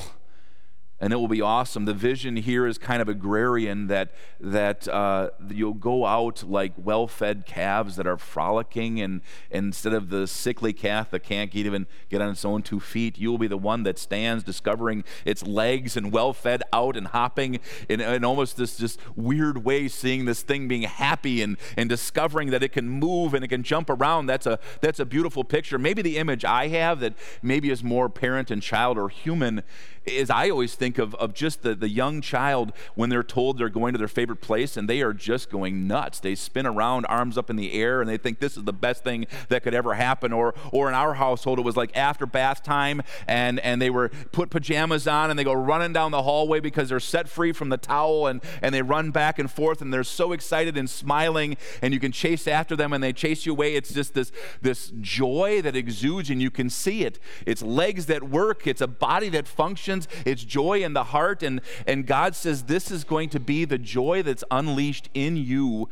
and 1.01 1.13
it 1.13 1.15
will 1.15 1.27
be 1.27 1.41
awesome. 1.41 1.86
The 1.86 1.94
vision 1.94 2.36
here 2.38 2.68
is 2.68 2.77
kind 2.77 3.01
of 3.01 3.08
agrarian 3.08 3.88
that 3.88 4.12
that 4.39 4.88
uh, 4.88 5.29
you'll 5.50 5.74
go 5.74 6.06
out 6.06 6.44
like 6.44 6.74
well-fed 6.77 7.46
calves 7.46 7.96
that 7.98 8.08
are 8.08 8.18
frolicking, 8.18 9.00
and, 9.00 9.22
and, 9.51 9.68
instead 9.70 9.94
of 9.94 10.10
the 10.10 10.27
sickly 10.27 10.74
calf 10.74 11.12
that 11.12 11.24
can't 11.24 11.53
even 11.56 11.88
get 12.10 12.22
on 12.22 12.29
its 12.29 12.44
own 12.44 12.62
two 12.62 12.79
feet, 12.79 13.18
you 13.18 13.29
will 13.29 13.38
be 13.38 13.48
the 13.48 13.58
one 13.58 13.84
that 13.84 14.00
stands 14.00 14.44
discovering 14.44 15.03
its 15.25 15.46
legs 15.46 15.96
and 15.96 16.12
well-fed 16.12 16.63
out 16.74 16.98
and 16.98 17.08
hopping 17.08 17.60
in, 17.88 18.01
in 18.01 18.24
almost 18.24 18.58
this 18.58 18.77
just 18.77 19.00
weird 19.15 19.63
way, 19.63 19.88
seeing 19.88 20.25
this 20.25 20.41
thing 20.41 20.68
being 20.68 20.84
happy 20.84 21.41
and, 21.41 21.58
and 21.77 21.89
discovering 21.89 22.50
that 22.50 22.63
it 22.63 22.70
can 22.70 22.89
move 22.89 23.34
and 23.34 23.44
it 23.44 23.50
can 23.50 23.63
jump 23.63 23.89
around. 23.89 24.25
That's 24.25 24.46
a 24.46 24.60
that's 24.82 25.00
a 25.00 25.06
beautiful 25.06 25.44
picture. 25.44 25.77
Maybe 25.77 26.01
the 26.01 26.18
image 26.18 26.44
I 26.46 26.68
have 26.70 27.00
that 27.01 27.13
maybe 27.41 27.70
is 27.70 27.84
more 27.84 28.10
parent 28.10 28.51
and 28.51 28.62
child 28.62 28.98
or 28.98 29.10
human 29.10 29.63
is 30.06 30.29
I 30.29 30.50
always 30.50 30.75
think 30.75 30.88
of, 30.98 31.13
of 31.15 31.34
just 31.34 31.62
the, 31.62 31.75
the 31.75 31.89
young 31.89 32.22
child 32.22 32.72
when 32.96 33.10
they're 33.10 33.24
told 33.24 33.58
they're 33.58 33.69
going 33.69 33.93
to 33.93 34.00
their 34.00 34.08
favorite 34.08 34.41
place 34.41 34.77
and 34.77 34.89
they 34.89 35.01
are 35.01 35.13
just 35.13 35.50
going 35.50 35.88
nuts. 35.88 36.19
They 36.19 36.36
spin 36.36 36.65
around, 36.65 37.05
arms 37.05 37.38
up 37.38 37.50
in 37.50 37.55
the 37.55 37.74
air, 37.74 38.01
and 38.01 38.10
they 38.10 38.17
think 38.17 38.39
this 38.39 38.58
is 38.58 38.63
the 38.63 38.74
best 38.74 39.03
thing 39.03 39.27
that 39.50 39.63
could 39.63 39.74
ever 39.74 39.93
happen. 39.93 40.34
Or, 40.34 40.55
or 40.72 40.88
in 40.88 40.96
our 40.96 41.15
household, 41.15 41.60
it 41.60 41.65
was 41.65 41.77
like 41.77 41.96
after 41.96 42.25
bath 42.25 42.63
time, 42.63 43.01
and, 43.27 43.60
and 43.60 43.81
they 43.81 43.89
were 43.89 44.10
put 44.31 44.50
pajamas 44.50 45.08
on 45.08 45.29
and 45.29 45.38
they 45.38 45.43
go 45.43 45.53
running 45.53 45.93
down 45.93 46.12
the 46.12 46.24
hallway 46.24 46.60
because 46.60 46.89
they're 46.89 47.00
set 47.00 47.29
free 47.29 47.51
from 47.51 47.69
the 47.69 47.77
towel 47.77 48.27
and, 48.27 48.41
and 48.62 48.74
they 48.74 48.81
run 48.81 49.12
back 49.12 49.39
and 49.39 49.51
forth 49.51 49.81
and 49.81 49.93
they're 49.93 50.03
so 50.03 50.31
excited 50.31 50.77
and 50.77 50.89
smiling, 50.89 51.58
and 51.81 51.93
you 51.93 52.00
can 52.00 52.12
chase 52.12 52.48
after 52.48 52.75
them 52.75 52.93
and 52.93 53.03
they 53.03 53.13
chase 53.13 53.46
you 53.46 53.51
away. 53.51 53.75
It's 53.75 53.93
just 53.93 54.13
this, 54.13 54.31
this 54.62 54.91
joy 55.01 55.62
that 55.62 55.75
exudes, 55.75 56.29
and 56.29 56.41
you 56.41 56.51
can 56.51 56.69
see 56.69 57.03
it. 57.03 57.19
It's 57.46 57.62
legs 57.62 58.05
that 58.08 58.24
work, 58.24 58.65
it's 58.65 58.81
a 58.81 58.88
body 58.88 59.29
that 59.29 59.48
functions 59.48 60.08
it's 60.25 60.43
joy 60.79 60.86
in 60.86 60.93
the 60.93 61.05
heart. 61.05 61.43
And, 61.43 61.62
and 61.86 62.05
God 62.05 62.36
says 62.36 62.63
this 62.63 62.91
is 62.91 63.03
going 63.03 63.29
to 63.29 63.39
be 63.39 63.65
the 63.65 63.77
joy 63.77 64.24
that's 64.24 64.43
unleashed 64.51 65.09
in 65.13 65.38
you 65.38 65.89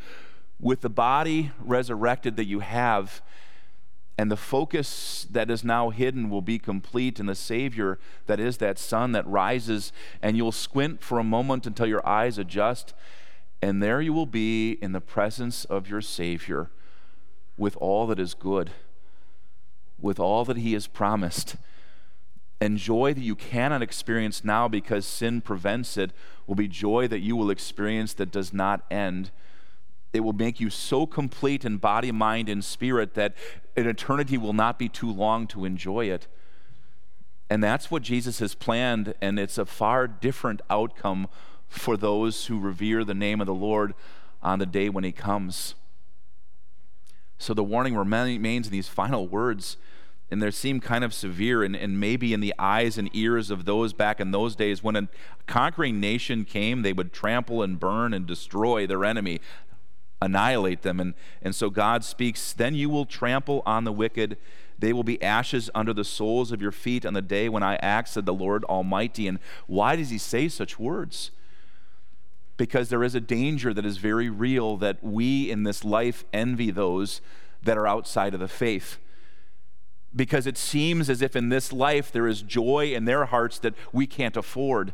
with 0.59 0.81
the 0.81 0.89
body 0.89 1.51
resurrected 1.59 2.35
that 2.37 2.45
you 2.45 2.61
have. 2.61 3.21
And 4.17 4.31
the 4.31 4.37
focus 4.37 5.27
that 5.29 5.51
is 5.51 5.63
now 5.63 5.91
hidden 5.91 6.29
will 6.29 6.41
be 6.41 6.57
complete 6.57 7.19
in 7.19 7.27
the 7.27 7.35
Savior 7.35 7.99
that 8.25 8.39
is 8.39 8.57
that 8.57 8.79
sun 8.79 9.11
that 9.11 9.27
rises. 9.27 9.91
And 10.21 10.35
you'll 10.35 10.51
squint 10.51 11.03
for 11.03 11.19
a 11.19 11.23
moment 11.23 11.67
until 11.67 11.85
your 11.85 12.05
eyes 12.07 12.39
adjust. 12.39 12.93
And 13.61 13.81
there 13.81 14.01
you 14.01 14.13
will 14.13 14.25
be 14.25 14.71
in 14.81 14.91
the 14.91 15.01
presence 15.01 15.65
of 15.65 15.87
your 15.87 16.01
Savior 16.01 16.69
with 17.57 17.75
all 17.77 18.07
that 18.07 18.19
is 18.19 18.33
good, 18.33 18.71
with 19.99 20.19
all 20.19 20.45
that 20.45 20.57
He 20.57 20.73
has 20.73 20.87
promised 20.87 21.55
and 22.59 22.77
joy 22.77 23.13
that 23.13 23.21
you 23.21 23.35
cannot 23.35 23.81
experience 23.81 24.43
now 24.43 24.67
because 24.67 25.05
sin 25.05 25.41
prevents 25.41 25.97
it 25.97 26.11
will 26.47 26.55
be 26.55 26.67
joy 26.67 27.07
that 27.07 27.19
you 27.19 27.35
will 27.35 27.51
experience 27.51 28.13
that 28.13 28.31
does 28.31 28.53
not 28.53 28.83
end. 28.89 29.31
It 30.13 30.21
will 30.21 30.33
make 30.33 30.59
you 30.59 30.69
so 30.69 31.05
complete 31.05 31.65
in 31.65 31.77
body, 31.77 32.11
mind, 32.11 32.49
and 32.49 32.63
spirit 32.63 33.13
that 33.13 33.35
an 33.75 33.87
eternity 33.87 34.37
will 34.37 34.53
not 34.53 34.79
be 34.79 34.89
too 34.89 35.11
long 35.11 35.45
to 35.47 35.65
enjoy 35.65 36.05
it. 36.05 36.27
And 37.49 37.63
that's 37.63 37.91
what 37.91 38.01
Jesus 38.01 38.39
has 38.39 38.55
planned, 38.55 39.13
and 39.21 39.37
it's 39.37 39.57
a 39.57 39.65
far 39.65 40.07
different 40.07 40.61
outcome 40.69 41.27
for 41.67 41.95
those 41.95 42.47
who 42.47 42.59
revere 42.59 43.03
the 43.03 43.13
name 43.13 43.39
of 43.41 43.47
the 43.47 43.53
Lord 43.53 43.93
on 44.41 44.59
the 44.59 44.65
day 44.65 44.89
when 44.89 45.03
He 45.03 45.11
comes. 45.11 45.75
So 47.37 47.53
the 47.53 47.63
warning 47.63 47.95
remains 47.95 48.67
in 48.67 48.71
these 48.71 48.87
final 48.87 49.27
words 49.27 49.77
and 50.29 50.41
they 50.41 50.51
seem 50.51 50.79
kind 50.79 51.03
of 51.03 51.13
severe 51.13 51.63
and, 51.63 51.75
and 51.75 51.99
maybe 51.99 52.33
in 52.33 52.41
the 52.41 52.53
eyes 52.59 52.97
and 52.97 53.09
ears 53.13 53.49
of 53.49 53.65
those 53.65 53.93
back 53.93 54.19
in 54.19 54.31
those 54.31 54.55
days 54.55 54.83
when 54.83 54.95
a 54.95 55.07
conquering 55.45 55.99
nation 55.99 56.43
came 56.43 56.81
they 56.81 56.93
would 56.93 57.13
trample 57.13 57.63
and 57.63 57.79
burn 57.79 58.13
and 58.13 58.25
destroy 58.25 58.85
their 58.85 59.05
enemy 59.05 59.39
annihilate 60.21 60.81
them. 60.81 60.99
And, 60.99 61.13
and 61.41 61.55
so 61.55 61.69
god 61.69 62.03
speaks 62.03 62.53
then 62.53 62.75
you 62.75 62.89
will 62.89 63.05
trample 63.05 63.63
on 63.65 63.83
the 63.83 63.91
wicked. 63.91 64.37
They 64.79 64.93
will 64.93 65.03
be 65.03 65.21
ashes 65.23 65.69
under 65.73 65.93
the 65.93 66.03
soles 66.03 66.51
of 66.51 66.61
your 66.61 66.71
feet 66.71 67.05
on 67.05 67.13
the 67.13 67.21
day 67.21 67.49
when 67.49 67.63
i 67.63 67.75
act 67.77 68.09
said 68.09 68.25
the 68.25 68.33
lord 68.33 68.63
almighty. 68.65 69.27
And 69.27 69.39
why 69.67 69.95
does 69.95 70.09
he 70.09 70.17
say 70.17 70.47
such 70.47 70.79
words? 70.79 71.31
Because 72.57 72.89
there 72.89 73.03
is 73.03 73.13
a 73.13 73.21
danger 73.21 73.73
that 73.73 73.85
is 73.85 73.97
very 73.97 74.29
real 74.29 74.77
that 74.77 75.03
we 75.03 75.49
in 75.51 75.63
this 75.63 75.83
life 75.83 76.25
envy 76.33 76.71
those 76.71 77.21
that 77.61 77.77
are 77.77 77.87
outside 77.87 78.33
of 78.33 78.39
the 78.39 78.47
faith 78.47 78.97
because 80.15 80.47
it 80.47 80.57
seems 80.57 81.09
as 81.09 81.21
if 81.21 81.35
in 81.35 81.49
this 81.49 81.71
life 81.71 82.11
there 82.11 82.27
is 82.27 82.41
joy 82.41 82.93
in 82.93 83.05
their 83.05 83.25
hearts 83.25 83.59
that 83.59 83.73
we 83.91 84.07
can't 84.07 84.37
afford. 84.37 84.93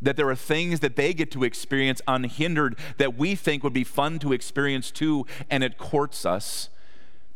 That 0.00 0.16
there 0.16 0.28
are 0.28 0.36
things 0.36 0.80
that 0.80 0.96
they 0.96 1.14
get 1.14 1.30
to 1.32 1.44
experience 1.44 2.02
unhindered 2.08 2.76
that 2.98 3.16
we 3.16 3.34
think 3.34 3.62
would 3.62 3.72
be 3.72 3.84
fun 3.84 4.18
to 4.18 4.32
experience 4.32 4.90
too, 4.90 5.26
and 5.48 5.62
it 5.62 5.78
courts 5.78 6.26
us. 6.26 6.68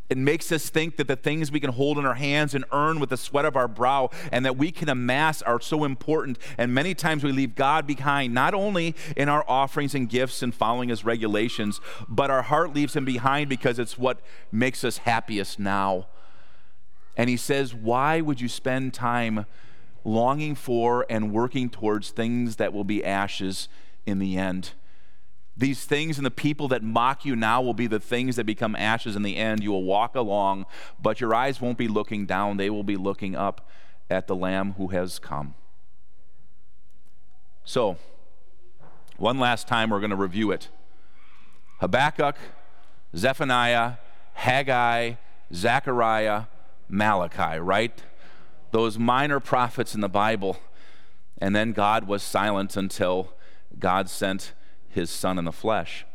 It 0.09 0.19
makes 0.19 0.53
us 0.53 0.69
think 0.69 0.97
that 0.97 1.09
the 1.09 1.17
things 1.17 1.51
we 1.51 1.59
can 1.59 1.73
hold 1.73 1.99
in 1.99 2.07
our 2.07 2.15
hands 2.15 2.55
and 2.55 2.65
earn 2.71 3.01
with 3.01 3.11
the 3.11 3.17
sweat 3.17 3.45
of 3.45 3.57
our 3.57 3.67
brow 3.67 4.11
and 4.31 4.45
that 4.45 4.57
we 4.57 4.71
can 4.71 4.89
amass 4.89 5.43
are 5.43 5.61
so 5.61 5.83
important. 5.83 6.39
And 6.59 6.73
many 6.73 6.95
times 6.95 7.25
we 7.25 7.33
leave 7.33 7.57
God 7.57 7.87
behind, 7.87 8.33
not 8.33 8.55
only 8.55 8.95
in 9.17 9.29
our 9.29 9.45
offerings 9.49 9.95
and 9.95 10.09
gifts 10.09 10.43
and 10.43 10.55
following 10.55 10.91
His 10.91 11.05
regulations, 11.05 11.81
but 12.09 12.31
our 12.31 12.43
heart 12.43 12.73
leaves 12.73 12.95
Him 12.95 13.05
behind 13.05 13.49
because 13.49 13.81
it's 13.81 13.99
what 13.99 14.21
makes 14.53 14.85
us 14.85 14.99
happiest 14.99 15.59
now. 15.59 16.07
And 17.17 17.31
he 17.31 17.37
says, 17.37 17.75
Why 17.75 18.21
would 18.21 18.41
you 18.41 18.49
spend 18.49 18.95
time 18.95 19.47
longing 20.05 20.55
for 20.55 21.07
and 21.09 21.33
working 21.33 21.71
towards 21.71 22.11
things 22.11 22.57
that 22.57 22.73
will 22.73 22.85
be 22.85 23.05
ashes 23.05 23.69
in 24.05 24.19
the 24.19 24.37
end? 24.37 24.73
These 25.57 25.87
things 25.87 26.19
and 26.19 26.27
the 26.27 26.31
people 26.31 26.69
that 26.69 26.83
mock 26.83 27.25
you 27.25 27.35
now 27.35 27.63
will 27.63 27.75
be 27.75 27.87
the 27.87 27.99
things 27.99 28.37
that 28.37 28.45
become 28.45 28.77
ashes 28.77 29.17
in 29.17 29.23
the 29.23 29.37
end. 29.37 29.63
You 29.63 29.73
will 29.73 29.85
walk 29.85 30.15
along, 30.15 30.67
but 31.01 31.21
your 31.21 31.35
eyes 31.35 31.61
won't 31.61 31.79
be 31.79 31.89
looking 31.89 32.27
down, 32.27 32.59
they 32.59 32.69
will 32.69 32.85
be 32.85 32.97
looking 32.97 33.35
up 33.35 33.67
at 34.11 34.27
the 34.27 34.37
Lamb 34.37 34.75
who 34.77 34.89
has 34.89 35.19
come. 35.19 35.55
So, 37.65 37.97
one 39.17 39.39
last 39.39 39.67
time, 39.67 39.91
we're 39.91 39.99
going 39.99 40.11
to 40.11 40.17
review 40.17 40.51
it 40.53 40.69
Habakkuk, 41.81 42.37
Zephaniah, 43.17 43.95
Haggai, 44.35 45.15
Zechariah, 45.53 46.45
Malachi, 46.89 47.59
right? 47.59 48.03
Those 48.71 48.99
minor 48.99 49.41
prophets 49.41 49.95
in 49.95 50.01
the 50.01 50.09
Bible. 50.09 50.59
And 51.39 51.55
then 51.55 51.73
God 51.73 52.07
was 52.07 52.23
silent 52.23 52.77
until 52.77 53.35
God 53.79 54.09
sent 54.09 54.53
his 54.89 55.11
son 55.11 55.39
in 55.39 55.45
the 55.45 55.53
flesh. 55.53 56.07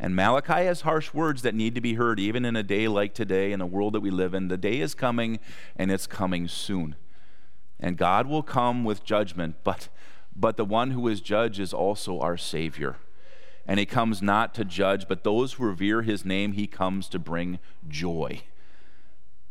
And 0.00 0.14
Malachi 0.14 0.64
has 0.64 0.82
harsh 0.82 1.12
words 1.12 1.42
that 1.42 1.54
need 1.54 1.74
to 1.74 1.80
be 1.80 1.94
heard, 1.94 2.20
even 2.20 2.44
in 2.44 2.54
a 2.54 2.62
day 2.62 2.86
like 2.86 3.14
today, 3.14 3.52
in 3.52 3.58
the 3.58 3.66
world 3.66 3.92
that 3.94 4.00
we 4.00 4.10
live 4.10 4.32
in. 4.32 4.48
The 4.48 4.56
day 4.56 4.80
is 4.80 4.94
coming, 4.94 5.40
and 5.76 5.90
it's 5.90 6.06
coming 6.06 6.46
soon. 6.46 6.94
And 7.80 7.96
God 7.96 8.26
will 8.26 8.44
come 8.44 8.84
with 8.84 9.04
judgment, 9.04 9.56
but, 9.64 9.88
but 10.36 10.56
the 10.56 10.64
one 10.64 10.92
who 10.92 11.08
is 11.08 11.20
judge 11.20 11.58
is 11.58 11.72
also 11.72 12.20
our 12.20 12.36
Savior. 12.36 12.96
And 13.66 13.80
he 13.80 13.86
comes 13.86 14.22
not 14.22 14.54
to 14.54 14.64
judge, 14.64 15.08
but 15.08 15.24
those 15.24 15.54
who 15.54 15.66
revere 15.66 16.02
his 16.02 16.24
name, 16.24 16.52
he 16.52 16.66
comes 16.66 17.08
to 17.08 17.18
bring 17.18 17.58
joy 17.88 18.42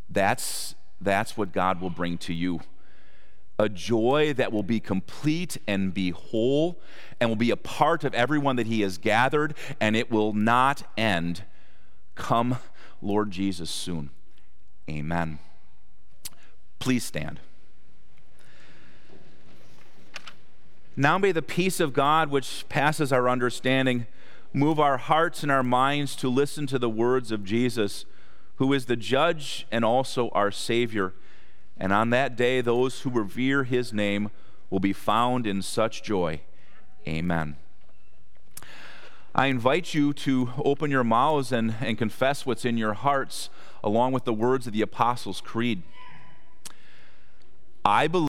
That's, 0.10 0.76
that's 1.02 1.38
what 1.38 1.52
God 1.52 1.82
will 1.82 1.90
bring 1.90 2.18
to 2.20 2.34
you. 2.34 2.62
A 3.60 3.70
joy 3.70 4.34
that 4.34 4.52
will 4.52 4.64
be 4.64 4.80
complete 4.80 5.58
and 5.68 5.94
be 5.94 6.12
whole 6.12 6.80
and 7.20 7.30
will 7.30 7.36
be 7.36 7.52
a 7.52 7.58
part 7.58 8.04
of 8.04 8.14
everyone 8.14 8.56
that 8.58 8.68
He 8.68 8.82
has 8.82 8.98
gathered, 8.98 9.56
and 9.80 9.96
it 9.96 10.12
will 10.12 10.34
not 10.34 10.84
end. 10.96 11.44
Come, 12.14 12.58
Lord 13.02 13.32
Jesus, 13.32 13.70
soon. 13.70 14.12
Amen. 14.90 15.40
Please 16.80 17.04
stand. 17.04 17.40
Now 20.96 21.20
may 21.20 21.32
the 21.32 21.44
peace 21.44 21.80
of 21.80 21.94
God, 21.94 22.32
which 22.32 22.66
passes 22.70 23.14
our 23.14 23.30
understanding, 23.30 24.08
move 24.52 24.80
our 24.80 24.98
hearts 24.98 25.44
and 25.44 25.52
our 25.52 25.62
minds 25.62 26.16
to 26.18 26.28
listen 26.30 26.66
to 26.68 26.80
the 26.80 26.90
words 26.90 27.32
of 27.32 27.44
Jesus, 27.44 28.06
who 28.58 28.74
is 28.74 28.86
the 28.86 28.96
judge 28.96 29.66
and 29.72 29.84
also 29.86 30.30
our 30.30 30.52
Savior. 30.52 31.14
And 31.78 31.94
on 31.94 32.10
that 32.12 32.36
day, 32.36 32.62
those 32.62 33.02
who 33.02 33.10
revere 33.10 33.64
his 33.64 33.94
name 33.94 34.30
will 34.70 34.80
be 34.80 34.94
found 34.94 35.48
in 35.48 35.62
such 35.62 36.04
joy. 36.04 36.42
Amen. 37.08 37.56
I 39.34 39.48
invite 39.48 39.94
you 39.94 40.14
to 40.14 40.50
open 40.66 40.90
your 40.90 41.04
mouths 41.04 41.52
and, 41.52 41.76
and 41.80 41.98
confess 41.98 42.46
what's 42.46 42.66
in 42.66 42.78
your 42.78 42.94
hearts 42.94 43.50
along 43.84 44.12
with 44.12 44.26
the 44.26 44.34
words 44.34 44.66
of 44.66 44.74
the 44.74 44.82
Apostles' 44.82 45.42
Creed. 45.42 45.84
I 47.86 48.08
believe. 48.08 48.26